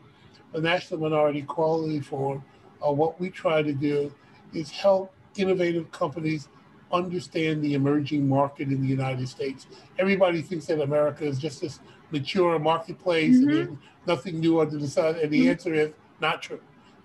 the 0.53 0.61
National 0.61 1.01
Minority 1.01 1.43
Quality 1.43 2.01
Forum, 2.01 2.45
uh, 2.87 2.93
what 2.93 3.19
we 3.21 3.31
try 3.31 3.63
to 3.63 3.73
do 3.73 4.13
is 4.53 4.71
help 4.71 5.13
innovative 5.37 5.91
companies 5.93 6.49
understand 6.93 7.63
the 7.63 7.75
emerging 7.75 8.29
market 8.29 8.69
in 8.69 8.81
the 8.81 8.87
United 8.87 9.29
States. 9.29 9.67
Everybody 9.99 10.43
thinks 10.43 10.67
that 10.67 10.81
America 10.81 11.25
is 11.25 11.39
just 11.39 11.63
this 11.63 11.81
mature 12.11 12.59
marketplace 12.59 13.39
mm-hmm. 13.39 13.51
and 13.51 13.79
nothing 14.07 14.41
new 14.41 14.61
under 14.61 14.77
the 14.77 14.89
sun. 14.89 15.17
And 15.17 15.31
the 15.31 15.41
mm-hmm. 15.41 15.51
answer 15.51 15.75
is 15.75 15.93
not 16.21 16.43
true. 16.43 16.61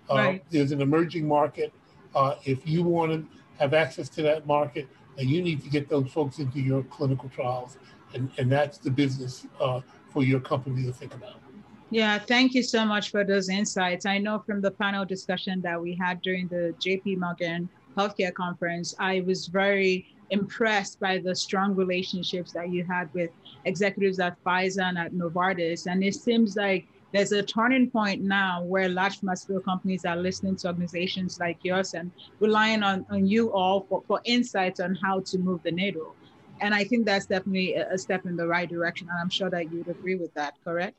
Uh, 0.10 0.16
right. 0.16 0.44
There's 0.50 0.72
an 0.72 0.82
emerging 0.82 1.27
market. 1.27 1.74
Uh, 2.13 2.36
if 2.44 2.68
you 2.68 2.84
want 2.84 3.12
to 3.12 3.25
have 3.60 3.74
access 3.74 4.10
to 4.10 4.22
that 4.24 4.46
market, 4.46 4.88
then 5.16 5.30
you 5.30 5.42
need 5.42 5.63
to 5.63 5.70
get 5.70 5.89
those 5.89 6.12
folks 6.12 6.39
into 6.39 6.60
your 6.60 6.84
clinical 6.84 7.30
trials. 7.30 7.77
And, 8.13 8.30
and 8.38 8.51
that's 8.51 8.77
the 8.77 8.92
business 8.92 9.46
uh, 9.60 9.82
for 10.10 10.24
your 10.24 10.40
company 10.40 10.84
to 10.86 10.92
think 10.92 11.14
about. 11.14 11.36
Yeah, 11.90 12.20
thank 12.20 12.54
you 12.54 12.64
so 12.64 12.86
much 12.86 13.12
for 13.12 13.24
those 13.24 13.48
insights. 13.50 14.06
I 14.06 14.18
know 14.18 14.40
from 14.40 14.60
the 14.60 14.72
panel 14.72 15.06
discussion 15.06 15.62
that 15.62 15.82
we 15.82 15.96
had 15.96 16.22
during 16.22 16.50
the 16.50 16.76
JP 16.80 17.20
Morgan 17.20 17.70
Healthcare 17.96 18.34
Conference, 18.34 18.94
I 19.00 19.22
was 19.22 19.48
very 19.48 20.06
impressed 20.30 21.00
by 21.00 21.18
the 21.18 21.34
strong 21.34 21.76
relationships 21.76 22.52
that 22.52 22.70
you 22.70 22.84
had 22.84 23.14
with 23.14 23.30
executives 23.64 24.20
at 24.20 24.36
Pfizer 24.44 24.84
and 24.84 24.98
at 24.98 25.14
Novartis. 25.14 25.88
And 25.90 26.04
it 26.04 26.16
seems 26.16 26.58
like 26.58 26.88
there's 27.14 27.32
a 27.32 27.42
turning 27.42 27.90
point 27.90 28.22
now 28.22 28.64
where 28.64 28.90
large 28.90 29.20
pharmaceutical 29.20 29.62
companies 29.62 30.04
are 30.04 30.18
listening 30.18 30.58
to 30.58 30.68
organizations 30.68 31.40
like 31.40 31.58
yours 31.64 31.94
and 31.94 32.12
relying 32.42 32.84
on, 32.84 33.06
on 33.10 33.26
you 33.26 33.52
all 33.54 33.86
for, 33.88 34.04
for 34.08 34.20
insights 34.26 34.82
on 34.82 34.96
how 34.96 35.22
to 35.22 35.38
move 35.38 35.64
the 35.64 35.72
needle. 35.72 36.16
And 36.60 36.74
I 36.74 36.84
think 36.84 37.06
that's 37.06 37.26
definitely 37.26 37.76
a 37.76 37.98
step 37.98 38.26
in 38.26 38.36
the 38.36 38.48
right 38.48 38.70
direction. 38.70 39.08
And 39.10 39.20
I'm 39.20 39.30
sure 39.30 39.50
that 39.50 39.72
you 39.72 39.80
would 39.80 39.96
agree 39.96 40.16
with 40.16 40.34
that, 40.34 40.56
correct? 40.64 40.96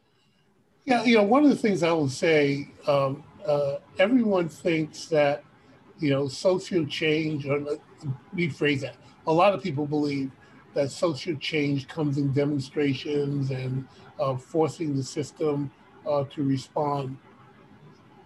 Yeah, 0.84 1.04
you 1.04 1.16
know, 1.16 1.22
one 1.22 1.44
of 1.44 1.50
the 1.50 1.56
things 1.56 1.82
I 1.82 1.92
will 1.92 2.08
say, 2.08 2.68
um, 2.86 3.22
uh, 3.46 3.76
everyone 3.98 4.48
thinks 4.48 5.06
that, 5.06 5.44
you 5.98 6.10
know, 6.10 6.28
social 6.28 6.86
change, 6.86 7.46
or 7.46 7.58
let 7.58 7.80
me 8.32 8.48
rephrase 8.48 8.80
that. 8.80 8.96
A 9.26 9.32
lot 9.32 9.52
of 9.52 9.62
people 9.62 9.86
believe 9.86 10.30
that 10.74 10.90
social 10.90 11.34
change 11.36 11.88
comes 11.88 12.18
in 12.18 12.32
demonstrations 12.32 13.50
and 13.50 13.86
uh, 14.20 14.36
forcing 14.36 14.96
the 14.96 15.02
system 15.02 15.70
uh, 16.08 16.24
to 16.24 16.42
respond. 16.42 17.16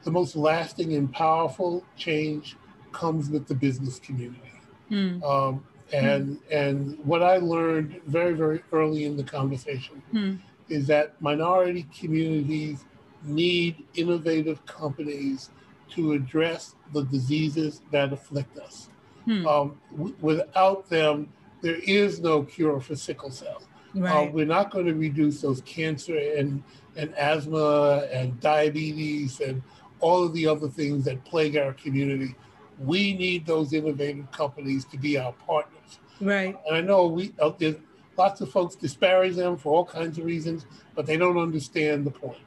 The 0.04 0.10
most 0.10 0.36
lasting 0.36 0.94
and 0.94 1.12
powerful 1.12 1.84
change 1.96 2.56
comes 2.92 3.30
with 3.30 3.46
the 3.46 3.54
business 3.54 3.98
community. 3.98 4.52
Mm. 4.90 5.22
Um, 5.22 5.64
and 5.92 6.38
mm. 6.38 6.40
and 6.50 6.98
what 7.04 7.22
I 7.22 7.36
learned 7.38 8.00
very 8.06 8.34
very 8.34 8.62
early 8.72 9.04
in 9.04 9.16
the 9.16 9.24
conversation 9.24 10.02
mm 10.12 10.38
is 10.68 10.86
that 10.86 11.20
minority 11.20 11.86
communities 11.98 12.84
need 13.24 13.84
innovative 13.94 14.64
companies 14.66 15.50
to 15.90 16.12
address 16.12 16.74
the 16.92 17.04
diseases 17.04 17.82
that 17.90 18.12
afflict 18.12 18.58
us. 18.58 18.88
Hmm. 19.24 19.46
Um, 19.46 19.80
w- 19.92 20.16
without 20.20 20.88
them, 20.88 21.28
there 21.60 21.76
is 21.76 22.20
no 22.20 22.42
cure 22.42 22.80
for 22.80 22.96
sickle 22.96 23.30
cell. 23.30 23.62
Uh, 23.94 24.00
right. 24.00 24.28
Uh, 24.28 24.30
we're 24.32 24.46
not 24.46 24.70
going 24.70 24.86
to 24.86 24.94
reduce 24.94 25.42
those 25.42 25.60
cancer 25.62 26.16
and, 26.16 26.62
and 26.96 27.14
asthma 27.14 28.08
and 28.10 28.40
diabetes 28.40 29.40
and 29.40 29.62
all 30.00 30.24
of 30.24 30.32
the 30.32 30.46
other 30.46 30.68
things 30.68 31.04
that 31.04 31.22
plague 31.24 31.56
our 31.56 31.74
community. 31.74 32.34
We 32.78 33.12
need 33.12 33.46
those 33.46 33.72
innovative 33.72 34.32
companies 34.32 34.84
to 34.86 34.98
be 34.98 35.18
our 35.18 35.32
partners. 35.32 35.81
Right. 36.22 36.56
And 36.66 36.76
I 36.76 36.80
know 36.80 37.06
we 37.08 37.34
uh, 37.40 37.50
there's 37.58 37.76
lots 38.16 38.40
of 38.40 38.50
folks 38.50 38.76
disparage 38.76 39.34
them 39.34 39.56
for 39.56 39.74
all 39.74 39.84
kinds 39.84 40.18
of 40.18 40.24
reasons, 40.24 40.66
but 40.94 41.04
they 41.04 41.16
don't 41.16 41.36
understand 41.36 42.06
the 42.06 42.10
point. 42.10 42.38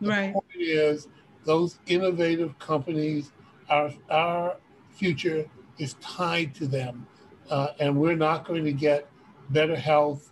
The 0.00 0.08
right. 0.08 0.32
point 0.32 0.46
is 0.56 1.08
those 1.44 1.78
innovative 1.86 2.56
companies, 2.60 3.32
our 3.68 3.92
our 4.08 4.56
future 4.90 5.44
is 5.78 5.94
tied 5.94 6.54
to 6.54 6.66
them, 6.68 7.06
uh, 7.50 7.68
and 7.80 7.96
we're 7.96 8.16
not 8.16 8.46
going 8.46 8.64
to 8.64 8.72
get 8.72 9.08
better 9.50 9.76
health 9.76 10.30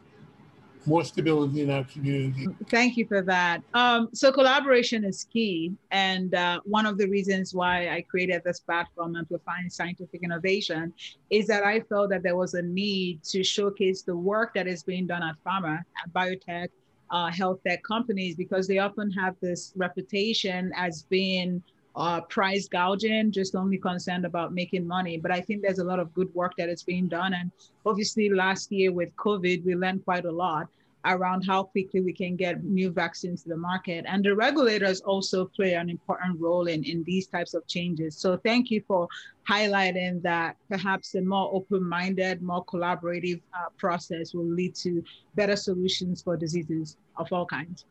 more 0.87 1.05
stability 1.05 1.62
in 1.62 1.71
our 1.71 1.85
community. 1.85 2.49
Thank 2.69 2.97
you 2.97 3.07
for 3.07 3.23
that. 3.23 3.62
Um, 3.75 4.09
so 4.12 4.33
collaboration 4.33 5.05
is 5.05 5.25
key. 5.33 5.73
And 5.91 6.35
uh, 6.35 6.61
one 6.65 6.87
of 6.87 6.99
the 6.99 7.09
reasons 7.09 7.55
why 7.55 7.89
I 7.91 8.03
created 8.03 8.43
this 8.45 8.61
platform, 8.61 9.17
Amplifying 9.17 9.71
Scientific 9.71 10.23
Innovation, 10.23 10.93
is 11.31 11.47
that 11.47 11.65
I 11.65 11.81
felt 11.81 12.11
that 12.11 12.23
there 12.23 12.37
was 12.37 12.55
a 12.55 12.62
need 12.62 13.23
to 13.25 13.45
showcase 13.45 14.03
the 14.03 14.17
work 14.17 14.55
that 14.55 14.67
is 14.67 14.83
being 14.83 15.07
done 15.07 15.23
at 15.23 15.37
pharma, 15.47 15.79
at 15.79 16.12
biotech, 16.12 16.69
uh, 17.11 17.31
health 17.31 17.61
tech 17.67 17.83
companies, 17.83 18.35
because 18.37 18.67
they 18.67 18.79
often 18.79 19.11
have 19.11 19.37
this 19.41 19.73
reputation 19.77 20.73
as 20.77 21.03
being 21.05 21.62
uh, 21.94 22.20
price 22.22 22.68
gouging, 22.68 23.30
just 23.30 23.54
only 23.54 23.78
concerned 23.78 24.25
about 24.25 24.54
making 24.54 24.87
money. 24.87 25.18
But 25.18 25.30
I 25.30 25.40
think 25.40 25.62
there's 25.62 25.78
a 25.78 25.84
lot 25.84 25.99
of 25.99 26.12
good 26.14 26.32
work 26.34 26.52
that 26.58 26.68
is 26.68 26.82
being 26.82 27.08
done. 27.08 27.34
And 27.34 27.50
obviously, 27.84 28.30
last 28.30 28.72
year 28.72 28.92
with 28.92 29.14
COVID, 29.16 29.64
we 29.64 29.75
learned 29.75 30.04
quite 30.04 30.25
a 30.25 30.30
lot 30.30 30.68
around 31.04 31.42
how 31.42 31.64
quickly 31.64 32.00
we 32.00 32.12
can 32.12 32.37
get 32.37 32.62
new 32.62 32.90
vaccines 32.90 33.42
to 33.42 33.49
the 33.49 33.56
market. 33.56 34.04
And 34.08 34.25
the 34.25 34.34
regulators 34.37 35.00
also 35.00 35.46
play 35.46 35.75
an 35.75 35.90
important 35.90 36.40
role 36.40 36.68
in, 36.68 36.84
in 36.84 37.02
these 37.04 37.26
types 37.26 37.54
of 37.54 37.66
changes. 37.66 38.16
So 38.16 38.37
thank 38.37 38.70
you 38.70 38.82
for 38.87 39.08
highlighting 39.49 40.22
that 40.22 40.56
perhaps 40.70 41.14
a 41.16 41.20
more 41.20 41.50
open-minded, 41.52 42.40
more 42.40 42.64
collaborative 42.66 43.40
uh, 43.52 43.70
process 43.78 44.32
will 44.32 44.46
lead 44.46 44.75
to 44.76 45.02
better 45.34 45.56
solutions 45.56 46.22
for 46.22 46.37
diseases 46.37 46.96
of 47.16 47.32
all 47.32 47.46
kinds. 47.46 47.84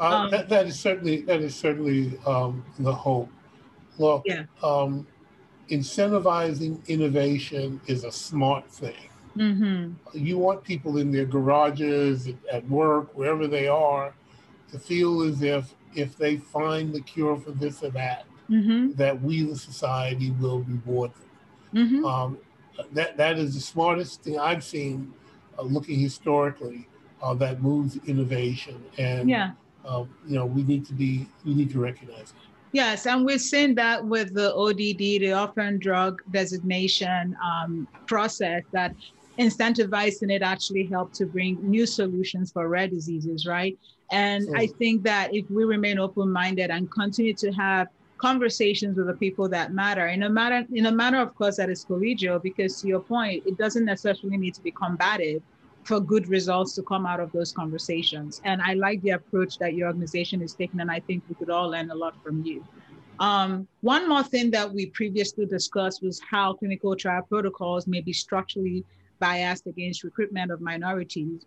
Uh, 0.00 0.04
um, 0.04 0.30
that, 0.30 0.48
that 0.48 0.66
is 0.66 0.78
certainly 0.78 1.22
that 1.22 1.40
is 1.40 1.54
certainly 1.54 2.18
um, 2.26 2.64
the 2.78 2.92
hope. 2.92 3.30
Look, 3.98 4.22
yeah. 4.26 4.44
um, 4.62 5.06
incentivizing 5.70 6.86
innovation 6.88 7.80
is 7.86 8.04
a 8.04 8.10
smart 8.10 8.68
thing. 8.68 9.08
Mm-hmm. 9.36 9.92
You 10.18 10.38
want 10.38 10.62
people 10.64 10.98
in 10.98 11.10
their 11.10 11.24
garages, 11.24 12.28
at 12.50 12.68
work, 12.68 13.16
wherever 13.16 13.46
they 13.46 13.68
are, 13.68 14.14
to 14.72 14.78
feel 14.78 15.22
as 15.22 15.42
if 15.42 15.74
if 15.94 16.16
they 16.16 16.36
find 16.36 16.92
the 16.92 17.00
cure 17.00 17.36
for 17.36 17.52
this 17.52 17.82
or 17.82 17.90
that, 17.90 18.24
mm-hmm. 18.50 18.92
that 18.94 19.20
we, 19.22 19.42
the 19.42 19.56
society, 19.56 20.32
will 20.32 20.60
reward 20.60 21.12
them. 21.14 21.86
Mm-hmm. 21.86 22.04
Um, 22.04 22.38
that 22.92 23.16
that 23.16 23.38
is 23.38 23.54
the 23.54 23.60
smartest 23.60 24.22
thing 24.22 24.38
I've 24.38 24.64
seen, 24.64 25.12
uh, 25.58 25.62
looking 25.62 25.98
historically, 26.00 26.88
uh, 27.22 27.34
that 27.34 27.62
moves 27.62 27.96
innovation, 28.06 28.82
and 28.98 29.28
yeah. 29.28 29.52
Uh, 29.86 30.04
you 30.26 30.36
know 30.36 30.46
we 30.46 30.62
need 30.62 30.86
to 30.86 30.92
be 30.92 31.26
we 31.44 31.54
need 31.54 31.70
to 31.70 31.80
recognize 31.80 32.30
it. 32.30 32.36
Yes, 32.72 33.06
and 33.06 33.24
we're 33.24 33.38
seeing 33.38 33.76
that 33.76 34.04
with 34.04 34.34
the 34.34 34.52
ODD, 34.52 34.98
the 34.98 35.32
orphan 35.32 35.78
drug 35.78 36.22
designation 36.32 37.36
um, 37.44 37.86
process, 38.06 38.64
that 38.72 38.96
incentivizing 39.38 40.32
it 40.32 40.42
actually 40.42 40.86
helped 40.86 41.14
to 41.16 41.26
bring 41.26 41.58
new 41.62 41.86
solutions 41.86 42.50
for 42.50 42.68
rare 42.68 42.88
diseases, 42.88 43.46
right? 43.46 43.78
And 44.10 44.44
I 44.56 44.66
think 44.66 45.02
that 45.04 45.34
if 45.34 45.48
we 45.50 45.64
remain 45.64 45.98
open-minded 45.98 46.70
and 46.70 46.90
continue 46.90 47.34
to 47.34 47.50
have 47.52 47.88
conversations 48.18 48.96
with 48.96 49.06
the 49.06 49.14
people 49.14 49.48
that 49.48 49.72
matter 49.72 50.06
in 50.08 50.22
a 50.22 50.30
matter 50.30 50.64
in 50.72 50.86
a 50.86 50.92
manner 50.92 51.20
of 51.20 51.34
course 51.34 51.56
that 51.56 51.68
is 51.68 51.84
collegial 51.84 52.40
because 52.40 52.80
to 52.80 52.86
your 52.86 53.00
point 53.00 53.42
it 53.44 53.58
doesn't 53.58 53.84
necessarily 53.84 54.38
need 54.38 54.54
to 54.54 54.62
be 54.62 54.70
combative 54.70 55.42
for 55.84 56.00
good 56.00 56.28
results 56.28 56.74
to 56.74 56.82
come 56.82 57.06
out 57.06 57.20
of 57.20 57.30
those 57.32 57.52
conversations. 57.52 58.40
And 58.44 58.60
I 58.62 58.74
like 58.74 59.00
the 59.02 59.10
approach 59.10 59.58
that 59.58 59.74
your 59.74 59.88
organization 59.88 60.42
is 60.42 60.54
taking, 60.54 60.80
and 60.80 60.90
I 60.90 61.00
think 61.00 61.22
we 61.28 61.34
could 61.34 61.50
all 61.50 61.70
learn 61.70 61.90
a 61.90 61.94
lot 61.94 62.14
from 62.22 62.42
you. 62.44 62.64
Um, 63.20 63.68
one 63.82 64.08
more 64.08 64.24
thing 64.24 64.50
that 64.52 64.72
we 64.72 64.86
previously 64.86 65.46
discussed 65.46 66.02
was 66.02 66.20
how 66.28 66.54
clinical 66.54 66.96
trial 66.96 67.22
protocols 67.28 67.86
may 67.86 68.00
be 68.00 68.12
structurally 68.12 68.84
biased 69.20 69.66
against 69.66 70.02
recruitment 70.02 70.50
of 70.50 70.60
minorities. 70.60 71.46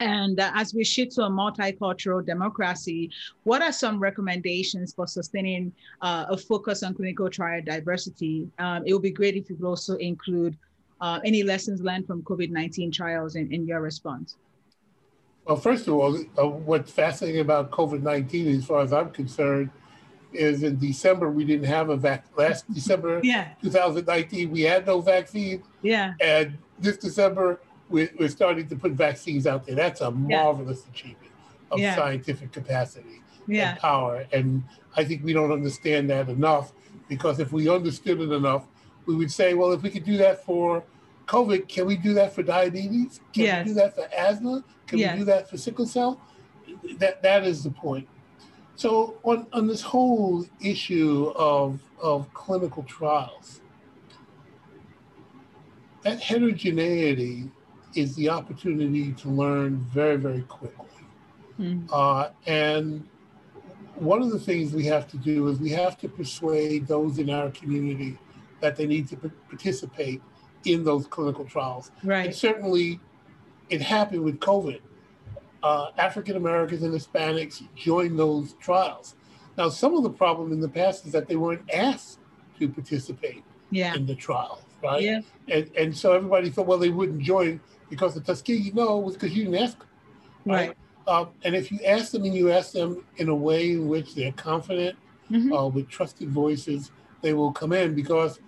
And 0.00 0.38
uh, 0.40 0.50
as 0.54 0.74
we 0.74 0.84
shift 0.84 1.12
to 1.12 1.22
a 1.22 1.30
multicultural 1.30 2.24
democracy, 2.24 3.10
what 3.44 3.62
are 3.62 3.72
some 3.72 3.98
recommendations 3.98 4.92
for 4.94 5.06
sustaining 5.06 5.72
uh, 6.02 6.26
a 6.28 6.36
focus 6.36 6.82
on 6.82 6.94
clinical 6.94 7.30
trial 7.30 7.62
diversity? 7.64 8.48
Um, 8.58 8.82
it 8.86 8.92
would 8.92 9.02
be 9.02 9.10
great 9.10 9.36
if 9.36 9.48
you 9.48 9.56
could 9.56 9.66
also 9.66 9.96
include 9.96 10.56
uh, 11.00 11.20
any 11.24 11.42
lessons 11.42 11.80
learned 11.80 12.06
from 12.06 12.22
COVID-19 12.22 12.92
trials 12.92 13.36
in, 13.36 13.52
in 13.52 13.66
your 13.66 13.80
response? 13.80 14.36
Well, 15.44 15.56
first 15.56 15.86
of 15.86 15.94
all, 15.94 16.16
uh, 16.16 16.46
what's 16.46 16.90
fascinating 16.90 17.40
about 17.40 17.70
COVID-19, 17.70 18.58
as 18.58 18.64
far 18.64 18.80
as 18.80 18.92
I'm 18.92 19.10
concerned, 19.10 19.70
is 20.32 20.62
in 20.62 20.78
December 20.78 21.30
we 21.30 21.44
didn't 21.44 21.66
have 21.66 21.88
a 21.88 21.96
vac. 21.96 22.26
Last 22.36 22.72
December, 22.74 23.20
yeah. 23.22 23.48
2019, 23.62 24.50
we 24.50 24.62
had 24.62 24.86
no 24.86 25.00
vaccine. 25.00 25.62
Yeah. 25.82 26.14
And 26.20 26.58
this 26.78 26.96
December, 26.96 27.60
we're, 27.88 28.10
we're 28.18 28.28
starting 28.28 28.68
to 28.68 28.76
put 28.76 28.92
vaccines 28.92 29.46
out 29.46 29.66
there. 29.66 29.76
That's 29.76 30.00
a 30.00 30.10
marvelous 30.10 30.82
yeah. 30.84 30.90
achievement 30.90 31.32
of 31.70 31.78
yeah. 31.78 31.94
scientific 31.94 32.52
capacity 32.52 33.22
yeah. 33.46 33.70
and 33.70 33.78
power. 33.78 34.26
And 34.32 34.64
I 34.96 35.04
think 35.04 35.24
we 35.24 35.32
don't 35.32 35.52
understand 35.52 36.10
that 36.10 36.28
enough 36.28 36.72
because 37.08 37.38
if 37.38 37.52
we 37.52 37.68
understood 37.68 38.20
it 38.20 38.32
enough, 38.32 38.66
we 39.06 39.14
would 39.14 39.30
say, 39.30 39.54
well, 39.54 39.72
if 39.72 39.82
we 39.82 39.90
could 39.90 40.04
do 40.04 40.16
that 40.18 40.44
for 40.44 40.82
COVID, 41.26 41.68
can 41.68 41.86
we 41.86 41.96
do 41.96 42.14
that 42.14 42.34
for 42.34 42.42
diabetes? 42.42 43.20
Can 43.32 43.44
yes. 43.44 43.64
we 43.64 43.72
do 43.72 43.74
that 43.80 43.94
for 43.94 44.08
asthma? 44.16 44.64
Can 44.86 44.98
yes. 44.98 45.12
we 45.12 45.20
do 45.20 45.24
that 45.26 45.48
for 45.48 45.56
sickle 45.56 45.86
cell? 45.86 46.20
That 46.98 47.22
that 47.22 47.44
is 47.44 47.64
the 47.64 47.70
point. 47.70 48.08
So 48.76 49.16
on, 49.22 49.46
on 49.52 49.66
this 49.66 49.80
whole 49.80 50.44
issue 50.60 51.32
of, 51.34 51.80
of 52.00 52.32
clinical 52.34 52.82
trials, 52.82 53.62
that 56.02 56.20
heterogeneity 56.20 57.50
is 57.94 58.14
the 58.16 58.28
opportunity 58.28 59.12
to 59.12 59.28
learn 59.30 59.78
very, 59.78 60.16
very 60.16 60.42
quickly. 60.42 60.86
Mm. 61.58 61.88
Uh, 61.90 62.28
and 62.46 63.08
one 63.94 64.20
of 64.20 64.30
the 64.30 64.38
things 64.38 64.74
we 64.74 64.84
have 64.84 65.08
to 65.08 65.16
do 65.16 65.48
is 65.48 65.58
we 65.58 65.70
have 65.70 65.96
to 65.98 66.08
persuade 66.08 66.86
those 66.86 67.18
in 67.18 67.30
our 67.30 67.50
community 67.50 68.18
that 68.60 68.76
they 68.76 68.86
need 68.86 69.08
to 69.08 69.16
participate 69.48 70.22
in 70.64 70.84
those 70.84 71.06
clinical 71.06 71.44
trials. 71.44 71.90
Right. 72.02 72.26
And 72.26 72.34
certainly, 72.34 73.00
it 73.68 73.80
happened 73.80 74.22
with 74.22 74.38
COVID. 74.40 74.80
Uh, 75.62 75.90
African 75.98 76.36
Americans 76.36 76.82
and 76.82 76.92
Hispanics 76.92 77.62
joined 77.74 78.18
those 78.18 78.54
trials. 78.54 79.14
Now, 79.56 79.68
some 79.68 79.94
of 79.96 80.02
the 80.02 80.10
problem 80.10 80.52
in 80.52 80.60
the 80.60 80.68
past 80.68 81.06
is 81.06 81.12
that 81.12 81.28
they 81.28 81.36
weren't 81.36 81.68
asked 81.72 82.18
to 82.58 82.68
participate 82.68 83.42
yeah. 83.70 83.94
in 83.94 84.06
the 84.06 84.14
trials, 84.14 84.62
right? 84.82 85.02
Yeah. 85.02 85.20
And, 85.48 85.70
and 85.76 85.96
so 85.96 86.12
everybody 86.12 86.50
thought, 86.50 86.66
well, 86.66 86.78
they 86.78 86.90
wouldn't 86.90 87.22
join 87.22 87.60
because 87.88 88.14
the 88.14 88.20
Tuskegee. 88.20 88.72
No, 88.74 88.98
was 88.98 89.14
because 89.14 89.34
you 89.36 89.44
didn't 89.44 89.62
ask 89.62 89.78
them, 89.78 89.88
right? 90.44 90.68
right. 90.68 90.76
Um, 91.08 91.28
and 91.44 91.54
if 91.54 91.70
you 91.70 91.78
ask 91.84 92.12
them 92.12 92.24
and 92.24 92.34
you 92.34 92.50
ask 92.50 92.72
them 92.72 93.04
in 93.16 93.28
a 93.28 93.34
way 93.34 93.72
in 93.72 93.88
which 93.88 94.14
they're 94.14 94.32
confident, 94.32 94.96
mm-hmm. 95.30 95.52
uh, 95.52 95.68
with 95.68 95.88
trusted 95.88 96.30
voices, 96.30 96.90
they 97.22 97.32
will 97.32 97.52
come 97.52 97.72
in 97.72 97.94
because 97.94 98.40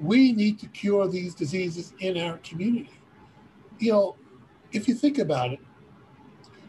we 0.00 0.32
need 0.32 0.58
to 0.60 0.66
cure 0.66 1.08
these 1.08 1.34
diseases 1.34 1.92
in 2.00 2.18
our 2.18 2.38
community. 2.38 2.90
You 3.78 3.92
know, 3.92 4.16
if 4.72 4.88
you 4.88 4.94
think 4.94 5.18
about 5.18 5.52
it, 5.52 5.60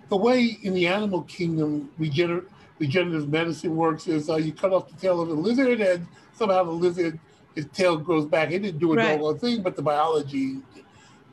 the 0.09 0.17
way 0.17 0.57
in 0.61 0.73
the 0.73 0.87
animal 0.87 1.23
kingdom 1.23 1.91
regener- 1.99 2.45
regenerative 2.79 3.29
medicine 3.29 3.75
works 3.75 4.07
is 4.07 4.29
uh, 4.29 4.35
you 4.35 4.53
cut 4.53 4.71
off 4.71 4.89
the 4.89 4.95
tail 4.95 5.21
of 5.21 5.29
a 5.29 5.33
lizard 5.33 5.81
and 5.81 6.07
somehow 6.33 6.63
the 6.63 6.71
lizard, 6.71 7.19
his 7.55 7.65
tail 7.73 7.97
grows 7.97 8.25
back. 8.25 8.51
It 8.51 8.59
didn't 8.59 8.79
do 8.79 8.93
a 8.93 8.95
right. 8.95 9.17
doggone 9.17 9.39
thing, 9.39 9.61
but 9.61 9.75
the 9.75 9.81
biology. 9.81 10.57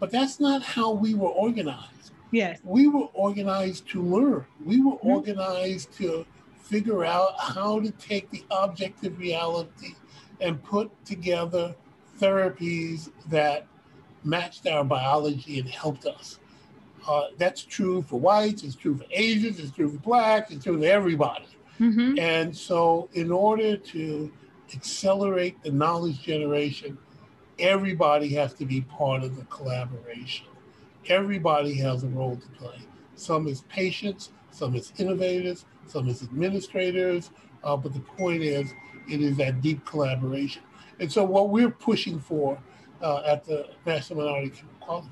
But 0.01 0.11
that's 0.11 0.41
not 0.41 0.63
how 0.63 0.91
we 0.91 1.15
were 1.15 1.29
organized. 1.29 2.13
Yes. 2.31 2.61
We 2.65 2.89
were 2.89 3.09
organized 3.13 3.89
to 3.91 4.03
learn. 4.03 4.45
We 4.65 4.81
were 4.81 4.97
mm-hmm. 4.97 5.09
organized 5.09 5.93
to 5.99 6.27
figure 6.59 7.05
out 7.05 7.39
how 7.39 7.79
to 7.81 7.91
take 7.93 8.31
the 8.31 8.45
objective 8.51 9.19
reality 9.19 9.95
and 10.41 10.63
put 10.65 10.91
together 11.05 11.75
therapies 12.21 13.11
that 13.29 13.67
matched 14.25 14.67
our 14.67 14.85
biology 14.85 15.59
and 15.59 15.69
helped 15.69 16.07
us. 16.07 16.39
Uh, 17.07 17.27
that's 17.37 17.63
true 17.63 18.03
for 18.03 18.19
whites, 18.19 18.63
it's 18.63 18.75
true 18.75 18.97
for 18.97 19.05
Asians, 19.11 19.59
it's 19.59 19.73
true 19.73 19.91
for 19.91 19.99
blacks, 19.99 20.51
it's 20.51 20.65
true 20.65 20.79
for 20.79 20.87
everybody. 20.87 21.47
Mm-hmm. 21.79 22.19
And 22.19 22.57
so, 22.57 23.09
in 23.13 23.31
order 23.31 23.77
to 23.77 24.33
accelerate 24.73 25.63
the 25.63 25.71
knowledge 25.71 26.23
generation, 26.23 26.97
everybody 27.59 28.29
has 28.31 28.55
to 28.55 28.65
be 28.65 28.81
part 28.83 29.23
of 29.23 29.37
the 29.37 29.45
collaboration. 29.45 30.47
Everybody 31.09 31.75
has 31.75 32.05
a 32.05 32.09
role 32.09 32.37
to 32.37 32.49
play. 32.59 32.79
Some 33.17 33.47
as 33.49 33.63
patients, 33.63 34.31
some 34.51 34.75
as 34.75 34.93
innovators, 34.99 35.67
some 35.87 36.09
as 36.09 36.23
administrators. 36.23 37.31
Uh, 37.63 37.77
but 37.77 37.93
the 37.93 38.01
point 38.01 38.43
is, 38.43 38.73
it 39.09 39.21
is 39.21 39.37
that 39.37 39.61
deep 39.61 39.85
collaboration. 39.85 40.63
And 41.01 41.13
so 41.13 41.25
what 41.25 41.51
we're 41.51 41.71
pushing 41.71 42.19
for 42.21 42.59
uh, 43.03 43.23
at 43.27 43.45
the 43.45 43.69
National 43.87 44.21
Minority 44.21 44.63
Program 44.81 45.11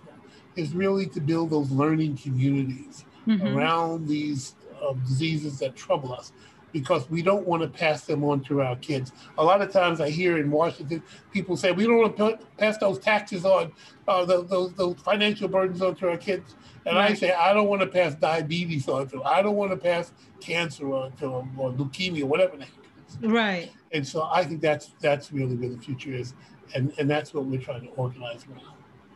is 0.57 0.75
really 0.75 1.07
to 1.07 1.21
build 1.21 1.51
those 1.51 1.71
learning 1.71 2.17
communities 2.17 3.05
mm-hmm. 3.27 3.47
around 3.47 4.07
these 4.07 4.55
uh, 4.83 4.93
diseases 4.93 5.59
that 5.61 5.77
trouble 5.77 6.13
us 6.13 6.33
because 6.73 7.09
we 7.11 7.23
don't 7.23 7.47
want 7.47 7.63
to 7.63 7.69
pass 7.69 8.05
them 8.05 8.25
on 8.25 8.41
to 8.41 8.63
our 8.63 8.77
kids. 8.77 9.13
A 9.39 9.45
lot 9.45 9.61
of 9.61 9.71
times 9.71 10.01
I 10.01 10.11
hear 10.11 10.39
in 10.39 10.51
Washington, 10.51 11.03
people 11.31 11.57
say, 11.57 11.71
we 11.71 11.85
don't 11.85 11.99
want 11.99 12.17
to 12.17 12.39
pass 12.57 12.79
those 12.79 12.99
taxes 12.99 13.45
on, 13.45 13.73
uh, 14.09 14.25
those, 14.25 14.49
those, 14.49 14.73
those, 14.75 14.97
financial 15.01 15.49
burdens 15.49 15.83
on 15.83 15.95
to 15.97 16.11
our 16.11 16.17
kids. 16.17 16.57
And 16.87 16.97
right. 16.97 17.11
I 17.11 17.15
say, 17.15 17.33
I 17.33 17.53
don't 17.53 17.69
want 17.69 17.83
to 17.83 17.87
pass 17.87 18.15
diabetes 18.15 18.89
on 18.89 19.07
to 19.09 19.19
them. 19.19 19.23
I 19.27 19.43
don't 19.43 19.57
want 19.57 19.71
to 19.71 19.77
pass 19.77 20.13
cancer 20.41 20.93
on 20.93 21.13
to 21.13 21.29
them 21.29 21.53
or 21.59 21.73
leukemia, 21.73 22.25
whatever 22.25 22.57
the 22.57 22.65
heck 22.65 22.75
it 22.75 23.25
is. 23.25 23.31
Right. 23.31 23.71
And 23.93 24.07
so 24.07 24.29
I 24.33 24.45
think 24.45 24.61
that's 24.61 24.93
that's 25.01 25.33
really 25.33 25.55
where 25.55 25.69
the 25.69 25.79
future 25.79 26.13
is, 26.13 26.35
and 26.75 26.93
and 26.99 27.09
that's 27.11 27.35
what 27.35 27.45
we're 27.45 27.61
trying 27.61 27.83
to 27.83 27.89
organize 27.89 28.47
around. 28.47 28.63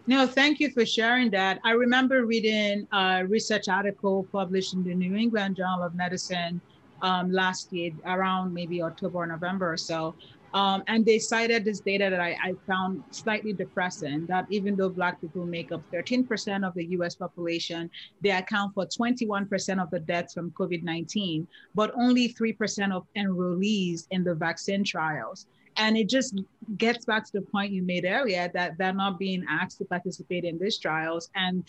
No, 0.08 0.26
thank 0.26 0.60
you 0.60 0.70
for 0.70 0.86
sharing 0.86 1.30
that. 1.30 1.58
I 1.64 1.72
remember 1.72 2.26
reading 2.26 2.86
a 2.92 3.24
research 3.26 3.68
article 3.68 4.24
published 4.30 4.72
in 4.74 4.84
the 4.84 4.94
New 4.94 5.16
England 5.16 5.56
Journal 5.56 5.82
of 5.82 5.96
Medicine 5.96 6.60
um, 7.02 7.32
last 7.32 7.72
year, 7.72 7.90
around 8.04 8.54
maybe 8.54 8.80
October 8.82 9.18
or 9.18 9.26
November 9.26 9.72
or 9.72 9.76
so, 9.76 10.14
um, 10.56 10.82
and 10.86 11.04
they 11.04 11.18
cited 11.18 11.66
this 11.66 11.80
data 11.80 12.08
that 12.08 12.18
I, 12.18 12.34
I, 12.42 12.54
found 12.66 13.04
slightly 13.10 13.52
depressing 13.52 14.24
that 14.24 14.46
even 14.48 14.74
though 14.74 14.88
Black 14.88 15.20
people 15.20 15.44
make 15.44 15.70
up 15.70 15.82
13% 15.92 16.66
of 16.66 16.72
the 16.72 16.86
US 16.96 17.14
population, 17.14 17.90
they 18.22 18.30
account 18.30 18.72
for 18.72 18.86
21% 18.86 19.82
of 19.82 19.90
the 19.90 20.00
deaths 20.00 20.32
from 20.32 20.50
COVID 20.52 20.82
19, 20.82 21.46
but 21.74 21.92
only 21.94 22.32
3% 22.32 22.90
of 22.90 23.06
enrollees 23.18 24.06
in 24.12 24.24
the 24.24 24.34
vaccine 24.34 24.82
trials. 24.82 25.46
And 25.76 25.94
it 25.94 26.08
just 26.08 26.40
gets 26.78 27.04
back 27.04 27.26
to 27.26 27.32
the 27.32 27.42
point 27.42 27.70
you 27.70 27.82
made 27.82 28.06
earlier 28.06 28.50
that 28.54 28.78
they're 28.78 28.94
not 28.94 29.18
being 29.18 29.44
asked 29.46 29.76
to 29.78 29.84
participate 29.84 30.44
in 30.44 30.58
these 30.58 30.78
trials. 30.78 31.28
And 31.34 31.64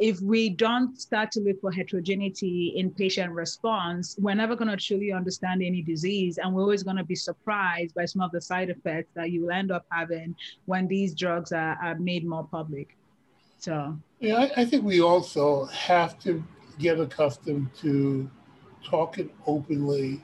if 0.00 0.18
we 0.22 0.48
don't 0.48 0.98
start 0.98 1.30
to 1.30 1.40
look 1.40 1.60
for 1.60 1.70
heterogeneity 1.70 2.72
in 2.74 2.90
patient 2.90 3.30
response, 3.32 4.16
we're 4.18 4.34
never 4.34 4.56
going 4.56 4.70
to 4.70 4.76
truly 4.76 5.12
understand 5.12 5.62
any 5.62 5.82
disease. 5.82 6.38
And 6.38 6.54
we're 6.54 6.62
always 6.62 6.82
going 6.82 6.96
to 6.96 7.04
be 7.04 7.14
surprised 7.14 7.94
by 7.94 8.06
some 8.06 8.22
of 8.22 8.32
the 8.32 8.40
side 8.40 8.70
effects 8.70 9.10
that 9.14 9.30
you 9.30 9.42
will 9.42 9.50
end 9.50 9.70
up 9.70 9.84
having 9.92 10.34
when 10.64 10.88
these 10.88 11.14
drugs 11.14 11.52
are, 11.52 11.78
are 11.82 11.98
made 11.98 12.26
more 12.26 12.44
public. 12.44 12.96
So 13.58 13.98
yeah, 14.20 14.36
I, 14.38 14.62
I 14.62 14.64
think 14.64 14.84
we 14.84 15.02
also 15.02 15.66
have 15.66 16.18
to 16.20 16.42
get 16.78 16.98
accustomed 16.98 17.68
to 17.82 18.30
talking 18.82 19.28
openly 19.46 20.22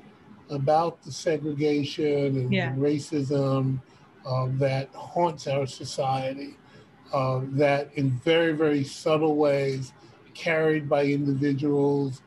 about 0.49 1.03
the 1.03 1.13
segregation 1.13 2.37
and 2.39 2.51
yeah. 2.51 2.73
racism 2.77 3.83
uh, 4.25 4.47
that 4.53 4.89
haunts 4.95 5.47
our 5.47 5.67
society, 5.67 6.57
uh, 7.13 7.41
that 7.45 7.91
in 7.95 8.11
very, 8.11 8.53
very 8.53 8.85
subtle 8.85 9.37
ways, 9.37 9.93
carried 10.35 10.89
by 10.89 11.05
individuals 11.05 12.23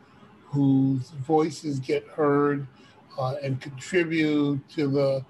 whose 0.46 1.10
voices 1.10 1.80
get 1.80 2.06
heard 2.08 2.68
uh, 3.18 3.36
and 3.44 3.62
contribute 3.62 4.68
to 4.70 4.88
the 4.88 5.26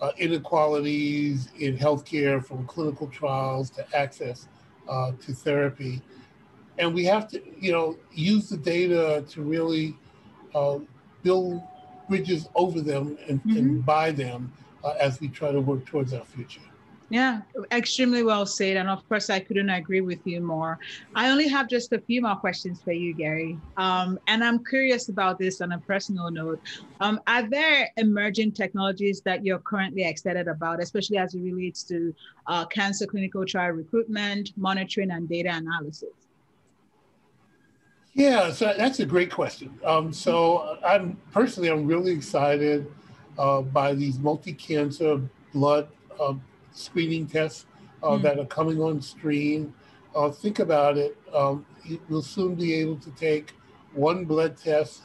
uh, 0.00 0.10
inequalities 0.18 1.48
in 1.58 1.76
healthcare 1.76 2.44
from 2.44 2.66
clinical 2.66 3.06
trials 3.08 3.70
to 3.70 3.96
access 3.96 4.48
uh, 4.88 5.12
to 5.20 5.32
therapy. 5.32 6.02
And 6.78 6.94
we 6.94 7.04
have 7.04 7.28
to, 7.28 7.42
you 7.58 7.72
know, 7.72 7.96
use 8.12 8.48
the 8.48 8.56
data 8.56 9.24
to 9.30 9.42
really 9.42 9.96
uh, 10.54 10.78
build 11.22 11.62
bridges 12.08 12.48
over 12.54 12.80
them 12.80 13.18
and, 13.28 13.40
mm-hmm. 13.40 13.56
and 13.56 13.86
by 13.86 14.10
them 14.10 14.52
uh, 14.84 14.94
as 15.00 15.20
we 15.20 15.28
try 15.28 15.50
to 15.50 15.60
work 15.60 15.84
towards 15.86 16.12
our 16.12 16.24
future. 16.24 16.60
Yeah, 17.10 17.40
extremely 17.72 18.22
well 18.22 18.44
said. 18.44 18.76
And 18.76 18.88
of 18.88 19.08
course, 19.08 19.30
I 19.30 19.40
couldn't 19.40 19.70
agree 19.70 20.02
with 20.02 20.26
you 20.26 20.42
more. 20.42 20.78
I 21.14 21.30
only 21.30 21.48
have 21.48 21.66
just 21.66 21.92
a 21.94 21.98
few 21.98 22.20
more 22.20 22.36
questions 22.36 22.82
for 22.82 22.92
you, 22.92 23.14
Gary. 23.14 23.58
Um, 23.78 24.18
and 24.26 24.44
I'm 24.44 24.62
curious 24.62 25.08
about 25.08 25.38
this 25.38 25.62
on 25.62 25.72
a 25.72 25.78
personal 25.78 26.30
note. 26.30 26.60
Um, 27.00 27.18
are 27.26 27.48
there 27.48 27.88
emerging 27.96 28.52
technologies 28.52 29.22
that 29.22 29.42
you're 29.42 29.58
currently 29.60 30.04
excited 30.04 30.48
about, 30.48 30.82
especially 30.82 31.16
as 31.16 31.34
it 31.34 31.40
relates 31.40 31.82
to 31.84 32.14
uh, 32.46 32.66
cancer 32.66 33.06
clinical 33.06 33.46
trial 33.46 33.70
recruitment, 33.72 34.52
monitoring, 34.58 35.10
and 35.10 35.26
data 35.30 35.50
analysis? 35.50 36.10
Yeah, 38.12 38.50
so 38.50 38.74
that's 38.76 39.00
a 39.00 39.06
great 39.06 39.30
question. 39.30 39.78
Um, 39.82 40.12
so 40.12 40.78
I'm 40.84 41.16
personally, 41.32 41.70
I'm 41.70 41.86
really 41.86 42.12
excited 42.12 42.90
uh, 43.38 43.62
by 43.62 43.94
these 43.94 44.18
multi-cancer 44.18 45.22
blood 45.54 45.88
uh, 46.20 46.34
screening 46.78 47.26
tests 47.26 47.66
uh, 48.02 48.10
mm. 48.10 48.22
that 48.22 48.38
are 48.38 48.46
coming 48.46 48.80
on 48.80 49.00
stream. 49.00 49.74
Uh, 50.14 50.30
think 50.30 50.58
about 50.58 50.96
it. 50.96 51.16
Um, 51.34 51.66
we'll 52.08 52.22
soon 52.22 52.54
be 52.54 52.74
able 52.74 52.96
to 52.96 53.10
take 53.12 53.52
one 53.94 54.24
blood 54.24 54.56
test 54.56 55.02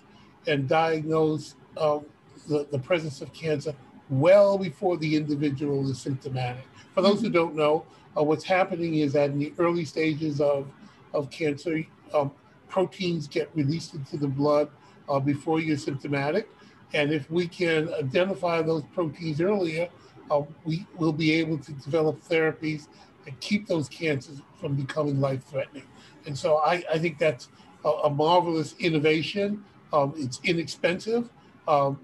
and 0.48 0.68
diagnose 0.68 1.56
um, 1.78 2.06
the, 2.48 2.68
the 2.72 2.80
presence 2.80 3.22
of 3.22 3.34
cancer 3.34 3.74
well 4.10 4.58
before 4.58 4.98
the 4.98 5.16
individual 5.16 5.90
is 5.90 6.00
symptomatic. 6.00 6.66
For 6.94 7.02
those 7.02 7.18
mm-hmm. 7.18 7.26
who 7.26 7.32
don't 7.32 7.56
know, 7.56 7.86
uh, 8.18 8.24
what's 8.24 8.44
happening 8.44 8.96
is 8.96 9.14
that 9.14 9.32
in 9.32 9.40
the 9.40 9.54
early 9.58 9.86
stages 9.86 10.40
of, 10.40 10.68
of 11.14 11.30
cancer, 11.30 11.84
um, 12.14 12.32
proteins 12.70 13.28
get 13.28 13.50
released 13.56 13.94
into 13.96 14.18
the 14.18 14.28
blood 14.28 14.70
uh, 15.10 15.20
before 15.20 15.60
you're 15.60 15.78
symptomatic. 15.78 16.50
And 16.94 17.12
if 17.12 17.30
we 17.32 17.48
can 17.48 17.92
identify 17.94 18.62
those 18.62 18.84
proteins 18.94 19.42
earlier, 19.42 19.90
uh, 20.32 20.42
we 20.66 20.86
will 20.98 21.14
be 21.14 21.34
able 21.34 21.58
to 21.58 21.72
develop 21.74 22.22
therapies 22.24 22.88
and 23.26 23.40
keep 23.40 23.68
those 23.68 23.88
cancers 23.90 24.42
from 24.60 24.76
becoming 24.76 25.20
life 25.20 25.44
threatening. 25.46 25.84
And 26.26 26.38
so 26.38 26.58
I, 26.58 26.84
I 26.92 26.98
think 26.98 27.18
that's 27.18 27.50
a, 27.86 27.90
a, 27.90 28.10
marvelous 28.10 28.76
innovation. 28.80 29.64
Um, 29.92 30.14
it's 30.18 30.40
inexpensive. 30.44 31.30
Um, 31.68 32.00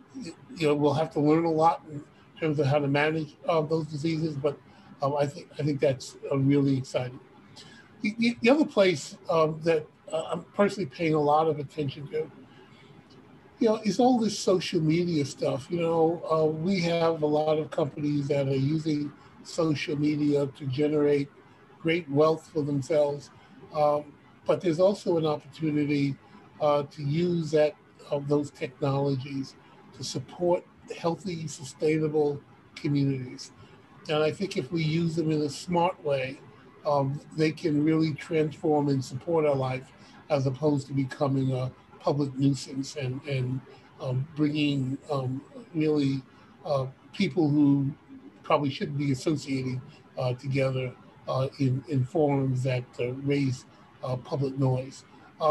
you 0.55 0.67
know, 0.67 0.75
we'll 0.75 0.93
have 0.93 1.11
to 1.13 1.19
learn 1.19 1.45
a 1.45 1.51
lot 1.51 1.83
in 1.91 2.03
terms 2.39 2.59
of 2.59 2.67
how 2.67 2.79
to 2.79 2.87
manage 2.87 3.35
uh, 3.47 3.61
those 3.61 3.85
diseases, 3.87 4.35
but 4.35 4.57
um, 5.01 5.15
I 5.17 5.25
think 5.25 5.47
I 5.57 5.63
think 5.63 5.79
that's 5.79 6.15
uh, 6.31 6.37
really 6.37 6.77
exciting. 6.77 7.19
The, 8.01 8.37
the 8.41 8.49
other 8.49 8.65
place 8.65 9.17
um, 9.29 9.59
that 9.63 9.85
uh, 10.11 10.23
I'm 10.31 10.43
personally 10.55 10.89
paying 10.89 11.13
a 11.13 11.19
lot 11.19 11.47
of 11.47 11.59
attention 11.59 12.07
to. 12.07 12.31
You 13.59 13.67
know, 13.67 13.75
it's 13.83 13.99
all 13.99 14.17
this 14.17 14.39
social 14.39 14.79
media 14.79 15.25
stuff. 15.25 15.67
You 15.69 15.81
know, 15.81 16.21
uh, 16.31 16.45
we 16.45 16.79
have 16.81 17.21
a 17.21 17.25
lot 17.25 17.57
of 17.57 17.69
companies 17.71 18.29
that 18.29 18.47
are 18.47 18.55
using 18.55 19.11
social 19.43 19.97
media 19.97 20.47
to 20.47 20.65
generate 20.67 21.29
great 21.81 22.09
wealth 22.09 22.49
for 22.53 22.61
themselves. 22.61 23.31
Um, 23.73 24.13
but 24.45 24.61
there's 24.61 24.79
also 24.79 25.17
an 25.17 25.25
opportunity 25.25 26.15
uh, 26.61 26.83
to 26.83 27.03
use 27.03 27.51
that 27.51 27.75
of 28.09 28.27
those 28.27 28.49
technologies 28.49 29.55
to 29.97 30.03
support 30.03 30.65
healthy, 30.97 31.45
sustainable 31.47 32.41
communities. 32.75 33.51
And 34.07 34.23
I 34.23 34.31
think 34.31 34.55
if 34.57 34.71
we 34.71 34.83
use 34.83 35.15
them 35.15 35.31
in 35.31 35.41
a 35.41 35.49
smart 35.49 36.01
way, 36.03 36.39
um, 36.85 37.19
they 37.35 37.51
can 37.51 37.83
really 37.83 38.13
transform 38.13 38.87
and 38.87 39.03
support 39.03 39.45
our 39.45 39.55
life 39.55 39.91
as 40.29 40.47
opposed 40.47 40.87
to 40.87 40.93
becoming 40.93 41.51
a 41.51 41.71
public 41.99 42.33
nuisance 42.35 42.95
and, 42.95 43.21
and 43.27 43.61
um, 44.01 44.27
bringing 44.35 44.97
um, 45.11 45.41
really 45.73 46.21
uh, 46.65 46.85
people 47.13 47.49
who 47.49 47.91
probably 48.43 48.69
shouldn't 48.69 48.97
be 48.97 49.11
associating 49.11 49.81
uh, 50.17 50.33
together 50.33 50.93
uh, 51.27 51.47
in, 51.59 51.83
in 51.87 52.03
forums 52.03 52.63
that 52.63 52.83
uh, 52.99 53.11
raise 53.23 53.65
uh, 54.03 54.15
public 54.15 54.57
noise. 54.57 55.03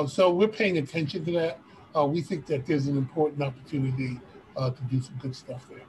So 0.07 0.31
we're 0.31 0.49
paying 0.49 0.79
attention 0.79 1.25
to 1.25 1.33
that. 1.33 1.61
we 2.09 2.21
think 2.21 2.45
that 2.47 2.67
there's 2.67 2.89
an 2.89 2.99
important 2.99 3.43
opportunity 3.43 4.21
to 4.57 4.75
do 4.91 5.01
some 5.01 5.15
good 5.17 5.35
stuff 5.35 5.67
there. 5.71 5.87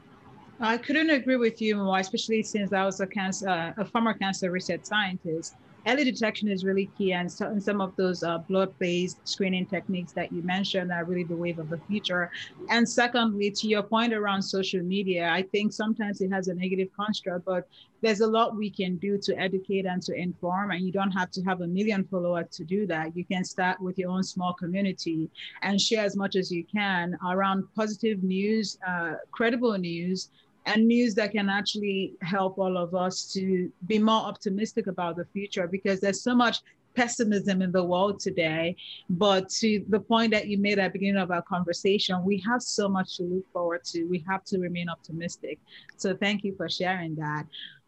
I 0.61 0.77
couldn't 0.77 1.09
agree 1.09 1.35
with 1.35 1.61
you 1.61 1.75
more, 1.75 1.99
especially 1.99 2.43
since 2.43 2.71
I 2.71 2.85
was 2.85 3.01
a 3.01 3.07
cancer, 3.07 3.73
a 3.77 3.85
former 3.85 4.13
cancer 4.13 4.51
research 4.51 4.85
scientist 4.85 5.55
early 5.87 6.03
detection 6.03 6.49
is 6.49 6.63
really 6.63 6.89
key. 6.97 7.13
And, 7.13 7.31
so, 7.31 7.47
and 7.47 7.61
some 7.61 7.81
of 7.81 7.95
those 7.95 8.23
uh, 8.23 8.39
blood-based 8.39 9.17
screening 9.27 9.65
techniques 9.65 10.11
that 10.13 10.31
you 10.31 10.41
mentioned 10.43 10.91
are 10.91 11.05
really 11.05 11.23
the 11.23 11.35
wave 11.35 11.59
of 11.59 11.69
the 11.69 11.79
future. 11.87 12.31
And 12.69 12.87
secondly, 12.87 13.51
to 13.51 13.67
your 13.67 13.83
point 13.83 14.13
around 14.13 14.41
social 14.41 14.81
media, 14.81 15.29
I 15.29 15.43
think 15.43 15.73
sometimes 15.73 16.21
it 16.21 16.31
has 16.31 16.47
a 16.47 16.53
negative 16.53 16.89
construct, 16.95 17.45
but 17.45 17.67
there's 18.01 18.21
a 18.21 18.27
lot 18.27 18.55
we 18.55 18.69
can 18.69 18.95
do 18.97 19.17
to 19.17 19.37
educate 19.37 19.85
and 19.85 20.01
to 20.03 20.13
inform. 20.13 20.71
And 20.71 20.85
you 20.85 20.91
don't 20.91 21.11
have 21.11 21.31
to 21.31 21.41
have 21.43 21.61
a 21.61 21.67
million 21.67 22.05
followers 22.05 22.47
to 22.51 22.63
do 22.63 22.87
that. 22.87 23.15
You 23.15 23.25
can 23.25 23.43
start 23.43 23.81
with 23.81 23.97
your 23.97 24.11
own 24.11 24.23
small 24.23 24.53
community 24.53 25.29
and 25.61 25.79
share 25.79 26.05
as 26.05 26.15
much 26.15 26.35
as 26.35 26.51
you 26.51 26.63
can 26.63 27.17
around 27.27 27.65
positive 27.75 28.23
news, 28.23 28.77
uh, 28.87 29.15
credible 29.31 29.77
news, 29.77 30.29
and 30.69 30.87
news 30.87 31.15
that 31.15 31.31
can 31.31 31.49
actually 31.49 32.13
help 32.21 32.57
all 32.59 32.77
of 32.77 32.93
us 32.93 33.31
to 33.33 33.71
be 33.87 33.97
more 33.97 34.21
optimistic 34.21 34.85
about 34.87 35.15
the 35.15 35.25
future 35.33 35.67
because 35.67 35.99
there's 35.99 36.21
so 36.21 36.35
much 36.35 36.57
pessimism 36.95 37.61
in 37.61 37.71
the 37.71 37.83
world 37.83 38.19
today. 38.19 38.75
But 39.09 39.49
to 39.61 39.83
the 39.89 39.99
point 39.99 40.31
that 40.31 40.47
you 40.47 40.57
made 40.57 40.77
at 40.79 40.93
the 40.93 40.99
beginning 40.99 41.21
of 41.21 41.31
our 41.31 41.41
conversation, 41.41 42.23
we 42.23 42.37
have 42.47 42.61
so 42.61 42.87
much 42.87 43.17
to 43.17 43.23
look 43.23 43.51
forward 43.51 43.83
to. 43.85 44.03
We 44.05 44.23
have 44.27 44.43
to 44.45 44.59
remain 44.59 44.89
optimistic. 44.89 45.59
So 45.97 46.15
thank 46.15 46.43
you 46.43 46.53
for 46.55 46.69
sharing 46.69 47.15
that. 47.15 47.45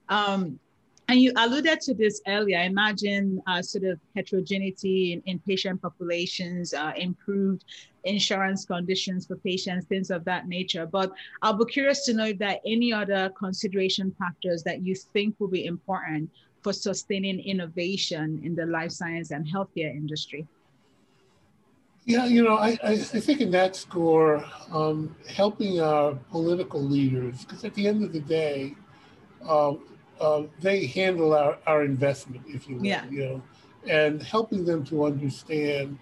Um, 0.09 0.59
and 1.11 1.19
you 1.19 1.33
alluded 1.35 1.81
to 1.81 1.93
this 1.93 2.21
earlier. 2.25 2.57
I 2.57 2.63
imagine 2.63 3.41
uh, 3.45 3.61
sort 3.61 3.83
of 3.83 3.99
heterogeneity 4.15 5.11
in, 5.11 5.21
in 5.25 5.39
patient 5.39 5.81
populations, 5.81 6.73
uh, 6.73 6.93
improved 6.95 7.65
insurance 8.05 8.63
conditions 8.63 9.27
for 9.27 9.35
patients, 9.35 9.85
things 9.87 10.09
of 10.09 10.23
that 10.23 10.47
nature. 10.47 10.85
But 10.85 11.11
I'll 11.41 11.57
be 11.57 11.65
curious 11.65 12.05
to 12.05 12.13
know 12.13 12.27
if 12.27 12.37
there 12.37 12.51
are 12.51 12.59
any 12.65 12.93
other 12.93 13.29
consideration 13.37 14.15
factors 14.17 14.63
that 14.63 14.83
you 14.83 14.95
think 14.95 15.35
will 15.37 15.49
be 15.49 15.65
important 15.65 16.29
for 16.61 16.71
sustaining 16.71 17.41
innovation 17.41 18.39
in 18.45 18.55
the 18.55 18.65
life 18.65 18.91
science 18.91 19.31
and 19.31 19.45
healthcare 19.45 19.93
industry. 19.93 20.47
Yeah, 22.05 22.25
you 22.25 22.41
know, 22.41 22.55
I, 22.55 22.79
I, 22.81 22.95
think 22.97 23.41
in 23.41 23.51
that 23.51 23.75
score, 23.75 24.43
um, 24.71 25.13
helping 25.27 25.81
our 25.81 26.15
political 26.31 26.81
leaders, 26.81 27.43
because 27.43 27.65
at 27.65 27.75
the 27.75 27.87
end 27.87 28.01
of 28.03 28.13
the 28.13 28.21
day, 28.21 28.75
um, 29.47 29.81
uh, 30.21 30.43
they 30.59 30.85
handle 30.85 31.33
our, 31.33 31.57
our 31.65 31.83
investment, 31.83 32.43
if 32.47 32.69
you 32.69 32.77
will, 32.77 32.85
yeah. 32.85 33.03
you 33.09 33.25
know, 33.25 33.41
and 33.89 34.21
helping 34.21 34.63
them 34.63 34.85
to 34.85 35.03
understand 35.03 35.97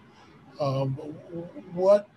um, 0.59 0.91
what 1.73 2.07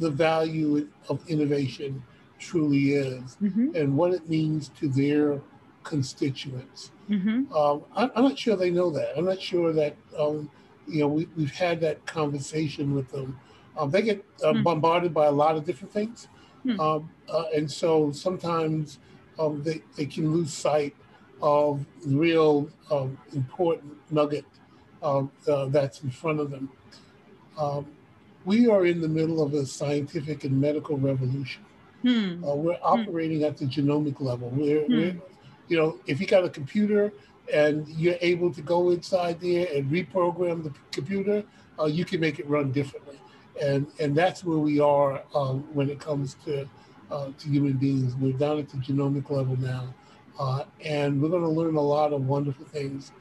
the 0.00 0.10
value 0.10 0.88
of 1.10 1.20
innovation 1.28 2.02
truly 2.38 2.94
is 2.94 3.36
mm-hmm. 3.42 3.76
and 3.76 3.94
what 3.94 4.12
it 4.14 4.28
means 4.30 4.70
to 4.80 4.88
their 4.88 5.40
constituents. 5.84 6.90
Mm-hmm. 7.10 7.52
Um, 7.54 7.82
I, 7.94 8.04
am 8.16 8.24
not 8.24 8.38
sure 8.38 8.56
they 8.56 8.70
know 8.70 8.90
that. 8.90 9.16
I'm 9.16 9.26
not 9.26 9.40
sure 9.40 9.72
that, 9.74 9.94
um, 10.18 10.50
you 10.88 11.00
know, 11.00 11.08
we, 11.08 11.28
have 11.38 11.52
had 11.52 11.80
that 11.82 12.04
conversation 12.06 12.94
with 12.94 13.10
them. 13.12 13.38
Um, 13.76 13.90
they 13.90 14.00
get 14.00 14.24
uh, 14.42 14.52
mm-hmm. 14.52 14.62
bombarded 14.62 15.12
by 15.12 15.26
a 15.26 15.30
lot 15.32 15.56
of 15.56 15.66
different 15.66 15.92
things. 15.92 16.28
Um, 16.78 17.10
uh, 17.28 17.44
and 17.54 17.70
so 17.70 18.12
sometimes 18.12 19.00
um, 19.38 19.62
they, 19.62 19.82
they 19.96 20.06
can 20.06 20.32
lose 20.32 20.52
sight 20.52 20.94
of 21.42 21.84
real 22.06 22.70
um, 22.90 23.18
important 23.34 23.92
nugget 24.10 24.44
uh, 25.02 25.24
uh, 25.48 25.66
that's 25.66 26.02
in 26.02 26.10
front 26.10 26.40
of 26.40 26.50
them. 26.50 26.70
Um, 27.58 27.86
we 28.44 28.68
are 28.68 28.86
in 28.86 29.00
the 29.00 29.08
middle 29.08 29.42
of 29.42 29.54
a 29.54 29.66
scientific 29.66 30.44
and 30.44 30.60
medical 30.60 30.96
revolution. 30.96 31.62
Hmm. 32.02 32.44
Uh, 32.44 32.54
we're 32.54 32.74
hmm. 32.74 32.84
operating 32.84 33.38
hmm. 33.38 33.46
at 33.46 33.56
the 33.56 33.66
genomic 33.66 34.20
level. 34.20 34.50
We're, 34.50 34.84
hmm. 34.84 34.92
we're, 34.92 35.16
you 35.68 35.76
know, 35.76 35.98
if 36.06 36.20
you 36.20 36.26
got 36.26 36.44
a 36.44 36.48
computer 36.48 37.12
and 37.52 37.88
you're 37.88 38.16
able 38.20 38.52
to 38.52 38.62
go 38.62 38.90
inside 38.90 39.40
there 39.40 39.66
and 39.74 39.90
reprogram 39.90 40.62
the 40.64 40.72
computer, 40.90 41.44
uh, 41.78 41.86
you 41.86 42.04
can 42.04 42.20
make 42.20 42.38
it 42.38 42.48
run 42.48 42.72
differently. 42.72 43.18
And, 43.60 43.86
and 44.00 44.14
that's 44.14 44.44
where 44.44 44.58
we 44.58 44.80
are 44.80 45.22
um, 45.34 45.62
when 45.72 45.90
it 45.90 46.00
comes 46.00 46.36
to, 46.44 46.68
uh, 47.10 47.28
to 47.38 47.48
human 47.48 47.74
beings. 47.74 48.14
We're 48.16 48.32
down 48.32 48.58
at 48.58 48.68
the 48.68 48.78
genomic 48.78 49.30
level 49.30 49.56
now, 49.56 49.94
uh, 50.38 50.64
and 50.84 51.20
we're 51.20 51.28
going 51.28 51.42
to 51.42 51.48
learn 51.48 51.76
a 51.76 51.80
lot 51.80 52.12
of 52.12 52.26
wonderful 52.26 52.66
things. 52.66 53.12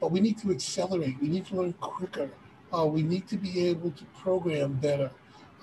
But 0.00 0.10
we 0.12 0.20
need 0.20 0.38
to 0.38 0.50
accelerate. 0.50 1.16
We 1.20 1.28
need 1.28 1.46
to 1.46 1.56
learn 1.56 1.72
quicker. 1.74 2.30
Uh, 2.76 2.86
we 2.86 3.02
need 3.02 3.26
to 3.28 3.36
be 3.36 3.66
able 3.66 3.90
to 3.92 4.04
program 4.20 4.74
better. 4.74 5.10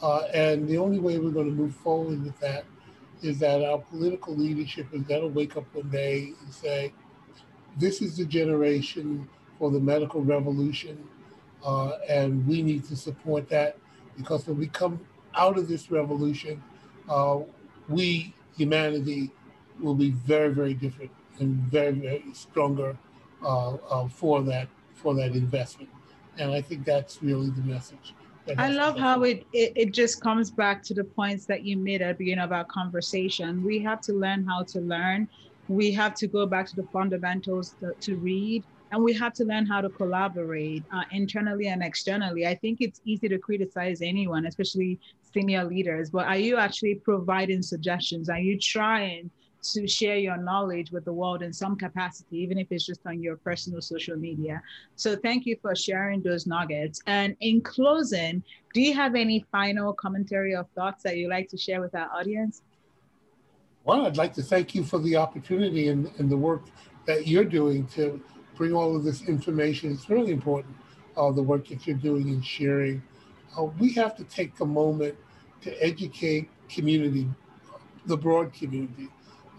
Uh, 0.02 0.24
and 0.34 0.68
the 0.68 0.78
only 0.78 1.00
way 1.00 1.20
we're 1.20 1.32
going 1.32 1.50
to 1.50 1.56
move 1.56 1.76
forward 1.76 2.24
with 2.24 2.38
that 2.40 2.66
is 3.22 3.40
that 3.40 3.64
our 3.64 3.78
political 3.78 4.36
leadership 4.36 4.88
is 4.94 5.04
going 5.04 5.22
to 5.22 5.28
wake 5.28 5.56
up 5.56 5.66
one 5.74 5.90
day 5.90 6.34
and 6.42 6.54
say, 6.54 6.92
this 7.78 8.02
is 8.02 8.18
the 8.18 8.26
generation 8.26 9.28
for 9.58 9.72
the 9.72 9.80
medical 9.80 10.22
revolution, 10.22 11.02
uh, 11.64 11.94
and 12.10 12.46
we 12.46 12.62
need 12.62 12.84
to 12.84 12.96
support 12.96 13.48
that 13.50 13.78
because 14.18 14.46
when 14.46 14.58
we 14.58 14.68
come 14.68 15.00
out 15.36 15.58
of 15.58 15.68
this 15.68 15.90
revolution, 15.90 16.62
uh, 17.10 17.40
we, 17.90 18.34
humanity, 18.58 19.32
will 19.80 19.96
be 19.96 20.12
very, 20.12 20.54
very 20.54 20.74
different 20.74 21.12
and 21.40 21.56
very, 21.56 21.92
very 21.92 22.24
stronger 22.34 22.98
uh, 23.44 23.74
uh 23.74 24.08
for 24.08 24.42
that 24.42 24.68
for 24.94 25.14
that 25.16 25.32
investment. 25.34 25.90
And 26.38 26.52
I 26.52 26.62
think 26.62 26.86
that's 26.86 27.22
really 27.22 27.50
the 27.50 27.62
message. 27.62 28.14
I 28.58 28.70
love 28.70 28.98
how 28.98 29.24
it, 29.24 29.46
it, 29.54 29.72
it 29.76 29.94
just 29.94 30.22
comes 30.22 30.52
back 30.52 30.84
to 30.84 30.94
the 30.94 31.04
points 31.04 31.46
that 31.46 31.64
you 31.64 31.78
made 31.78 32.02
at 32.02 32.10
the 32.10 32.14
beginning 32.16 32.44
of 32.44 32.52
our 32.52 32.66
conversation. 32.66 33.64
We 33.64 33.80
have 33.80 34.02
to 34.02 34.14
learn 34.14 34.46
how 34.46 34.64
to 34.64 34.82
learn. 34.82 35.30
We 35.70 35.92
have 35.94 36.14
to 36.16 36.28
go 36.28 36.46
back 36.46 36.68
to 36.68 36.76
the 36.76 36.84
fundamentals 36.92 37.76
to, 37.80 37.94
to 38.02 38.18
read, 38.18 38.66
and 38.92 39.02
we 39.02 39.14
have 39.14 39.34
to 39.36 39.46
learn 39.46 39.66
how 39.66 39.80
to 39.80 39.90
collaborate 39.90 40.84
uh, 40.94 41.04
internally 41.12 41.68
and 41.68 41.82
externally. 41.82 42.46
I 42.46 42.56
think 42.56 42.80
it's 42.82 43.00
easy 43.06 43.30
to 43.30 43.38
criticize 43.38 44.02
anyone, 44.02 44.46
especially 44.46 45.00
senior 45.34 45.64
leaders, 45.64 46.10
but 46.10 46.28
are 46.28 46.38
you 46.38 46.58
actually 46.58 46.96
providing 46.96 47.62
suggestions? 47.62 48.30
Are 48.30 48.40
you 48.40 48.60
trying 48.60 49.32
to 49.64 49.88
share 49.88 50.18
your 50.18 50.38
knowledge 50.38 50.92
with 50.92 51.06
the 51.06 51.14
world 51.14 51.42
in 51.42 51.54
some 51.54 51.76
capacity, 51.76 52.38
even 52.38 52.58
if 52.58 52.68
it's 52.72 52.86
just 52.86 53.02
on 53.06 53.22
your 53.22 53.38
personal 53.38 53.82
social 53.82 54.18
media. 54.18 54.62
So 54.96 55.16
thank 55.16 55.46
you 55.46 55.58
for 55.62 55.76
sharing 55.76 56.22
those 56.22 56.46
nuggets. 56.46 57.02
And 57.08 57.36
in 57.40 57.62
closing, 57.62 58.44
do 58.74 58.82
you 58.82 58.94
have 58.94 59.16
any 59.16 59.46
final 59.52 59.94
commentary 59.94 60.56
or 60.56 60.68
thoughts 60.76 61.04
that 61.04 61.18
you'd 61.18 61.30
like 61.30 61.50
to 61.50 61.58
share 61.58 61.82
with 61.82 61.96
our 61.96 62.10
audience? 62.12 62.62
Well, 63.86 64.06
I'd 64.06 64.18
like 64.18 64.34
to 64.36 64.44
thank 64.44 64.76
you 64.76 64.84
for 64.84 65.00
the 65.00 65.18
opportunity 65.18 65.90
and, 65.90 66.10
and 66.18 66.30
the 66.30 66.38
work 66.38 66.64
that 67.06 67.28
you're 67.28 67.44
doing 67.44 67.86
to 67.88 68.22
bring 68.56 68.74
all 68.74 68.96
of 68.96 69.04
this 69.04 69.24
information. 69.24 69.92
It's 69.92 70.10
really 70.10 70.32
important, 70.32 70.76
uh, 71.18 71.32
the 71.32 71.44
work 71.44 71.68
that 71.68 71.86
you're 71.86 71.98
doing 71.98 72.30
and 72.30 72.46
sharing. 72.46 73.04
Uh, 73.58 73.64
we 73.64 73.94
have 73.94 74.16
to 74.18 74.24
take 74.24 74.60
a 74.60 74.66
moment 74.66 75.16
to 75.62 75.84
educate 75.84 76.50
community, 76.70 77.28
the 78.06 78.18
broad 78.18 78.54
community, 78.54 79.10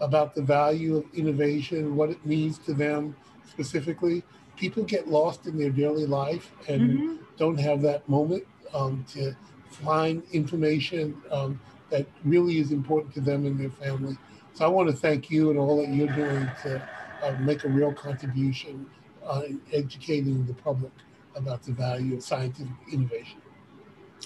about 0.01 0.35
the 0.35 0.41
value 0.41 0.97
of 0.97 1.05
innovation, 1.13 1.95
what 1.95 2.09
it 2.09 2.25
means 2.25 2.57
to 2.59 2.73
them 2.73 3.15
specifically. 3.49 4.23
People 4.57 4.83
get 4.83 5.07
lost 5.07 5.47
in 5.47 5.57
their 5.57 5.69
daily 5.69 6.05
life 6.05 6.51
and 6.67 6.81
mm-hmm. 6.81 7.15
don't 7.37 7.59
have 7.59 7.81
that 7.81 8.07
moment 8.07 8.45
um, 8.73 9.05
to 9.09 9.35
find 9.69 10.23
information 10.31 11.21
um, 11.31 11.59
that 11.89 12.05
really 12.23 12.59
is 12.59 12.71
important 12.71 13.13
to 13.13 13.21
them 13.21 13.45
and 13.45 13.59
their 13.59 13.69
family. 13.69 14.17
So 14.53 14.65
I 14.65 14.67
want 14.69 14.89
to 14.89 14.95
thank 14.95 15.29
you 15.29 15.49
and 15.49 15.59
all 15.59 15.77
that 15.77 15.89
you're 15.89 16.07
doing 16.07 16.49
to 16.63 16.89
uh, 17.23 17.35
make 17.39 17.63
a 17.63 17.69
real 17.69 17.93
contribution 17.93 18.85
uh, 19.25 19.41
in 19.47 19.59
educating 19.73 20.45
the 20.45 20.53
public 20.53 20.91
about 21.35 21.63
the 21.63 21.73
value 21.73 22.15
of 22.15 22.23
scientific 22.23 22.71
innovation. 22.91 23.41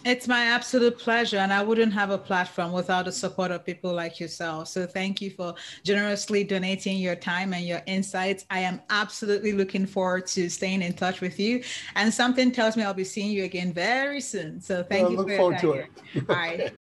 It's 0.05 0.27
my 0.27 0.45
absolute 0.45 0.97
pleasure. 0.97 1.38
And 1.38 1.51
I 1.51 1.62
wouldn't 1.62 1.93
have 1.93 2.09
a 2.09 2.17
platform 2.17 2.71
without 2.71 3.05
the 3.05 3.12
support 3.12 3.51
of 3.51 3.65
people 3.65 3.93
like 3.93 4.19
yourself. 4.19 4.69
So 4.69 4.85
thank 4.85 5.21
you 5.21 5.31
for 5.31 5.55
generously 5.83 6.43
donating 6.43 6.97
your 6.97 7.15
time 7.15 7.53
and 7.53 7.65
your 7.65 7.81
insights. 7.85 8.45
I 8.49 8.59
am 8.59 8.81
absolutely 8.89 9.51
looking 9.51 9.85
forward 9.85 10.27
to 10.27 10.49
staying 10.49 10.81
in 10.81 10.93
touch 10.93 11.21
with 11.21 11.39
you. 11.39 11.63
And 11.95 12.13
something 12.13 12.51
tells 12.51 12.77
me 12.77 12.83
I'll 12.83 12.93
be 12.93 13.03
seeing 13.03 13.31
you 13.31 13.43
again 13.43 13.73
very 13.73 14.21
soon. 14.21 14.62
So 14.62 14.83
thank 14.83 15.03
well, 15.03 15.12
you. 15.12 15.17
Look 15.17 15.31
forward 15.31 15.59
to 15.59 15.71
it. 15.73 15.89
All 16.29 16.35
right. 16.35 16.73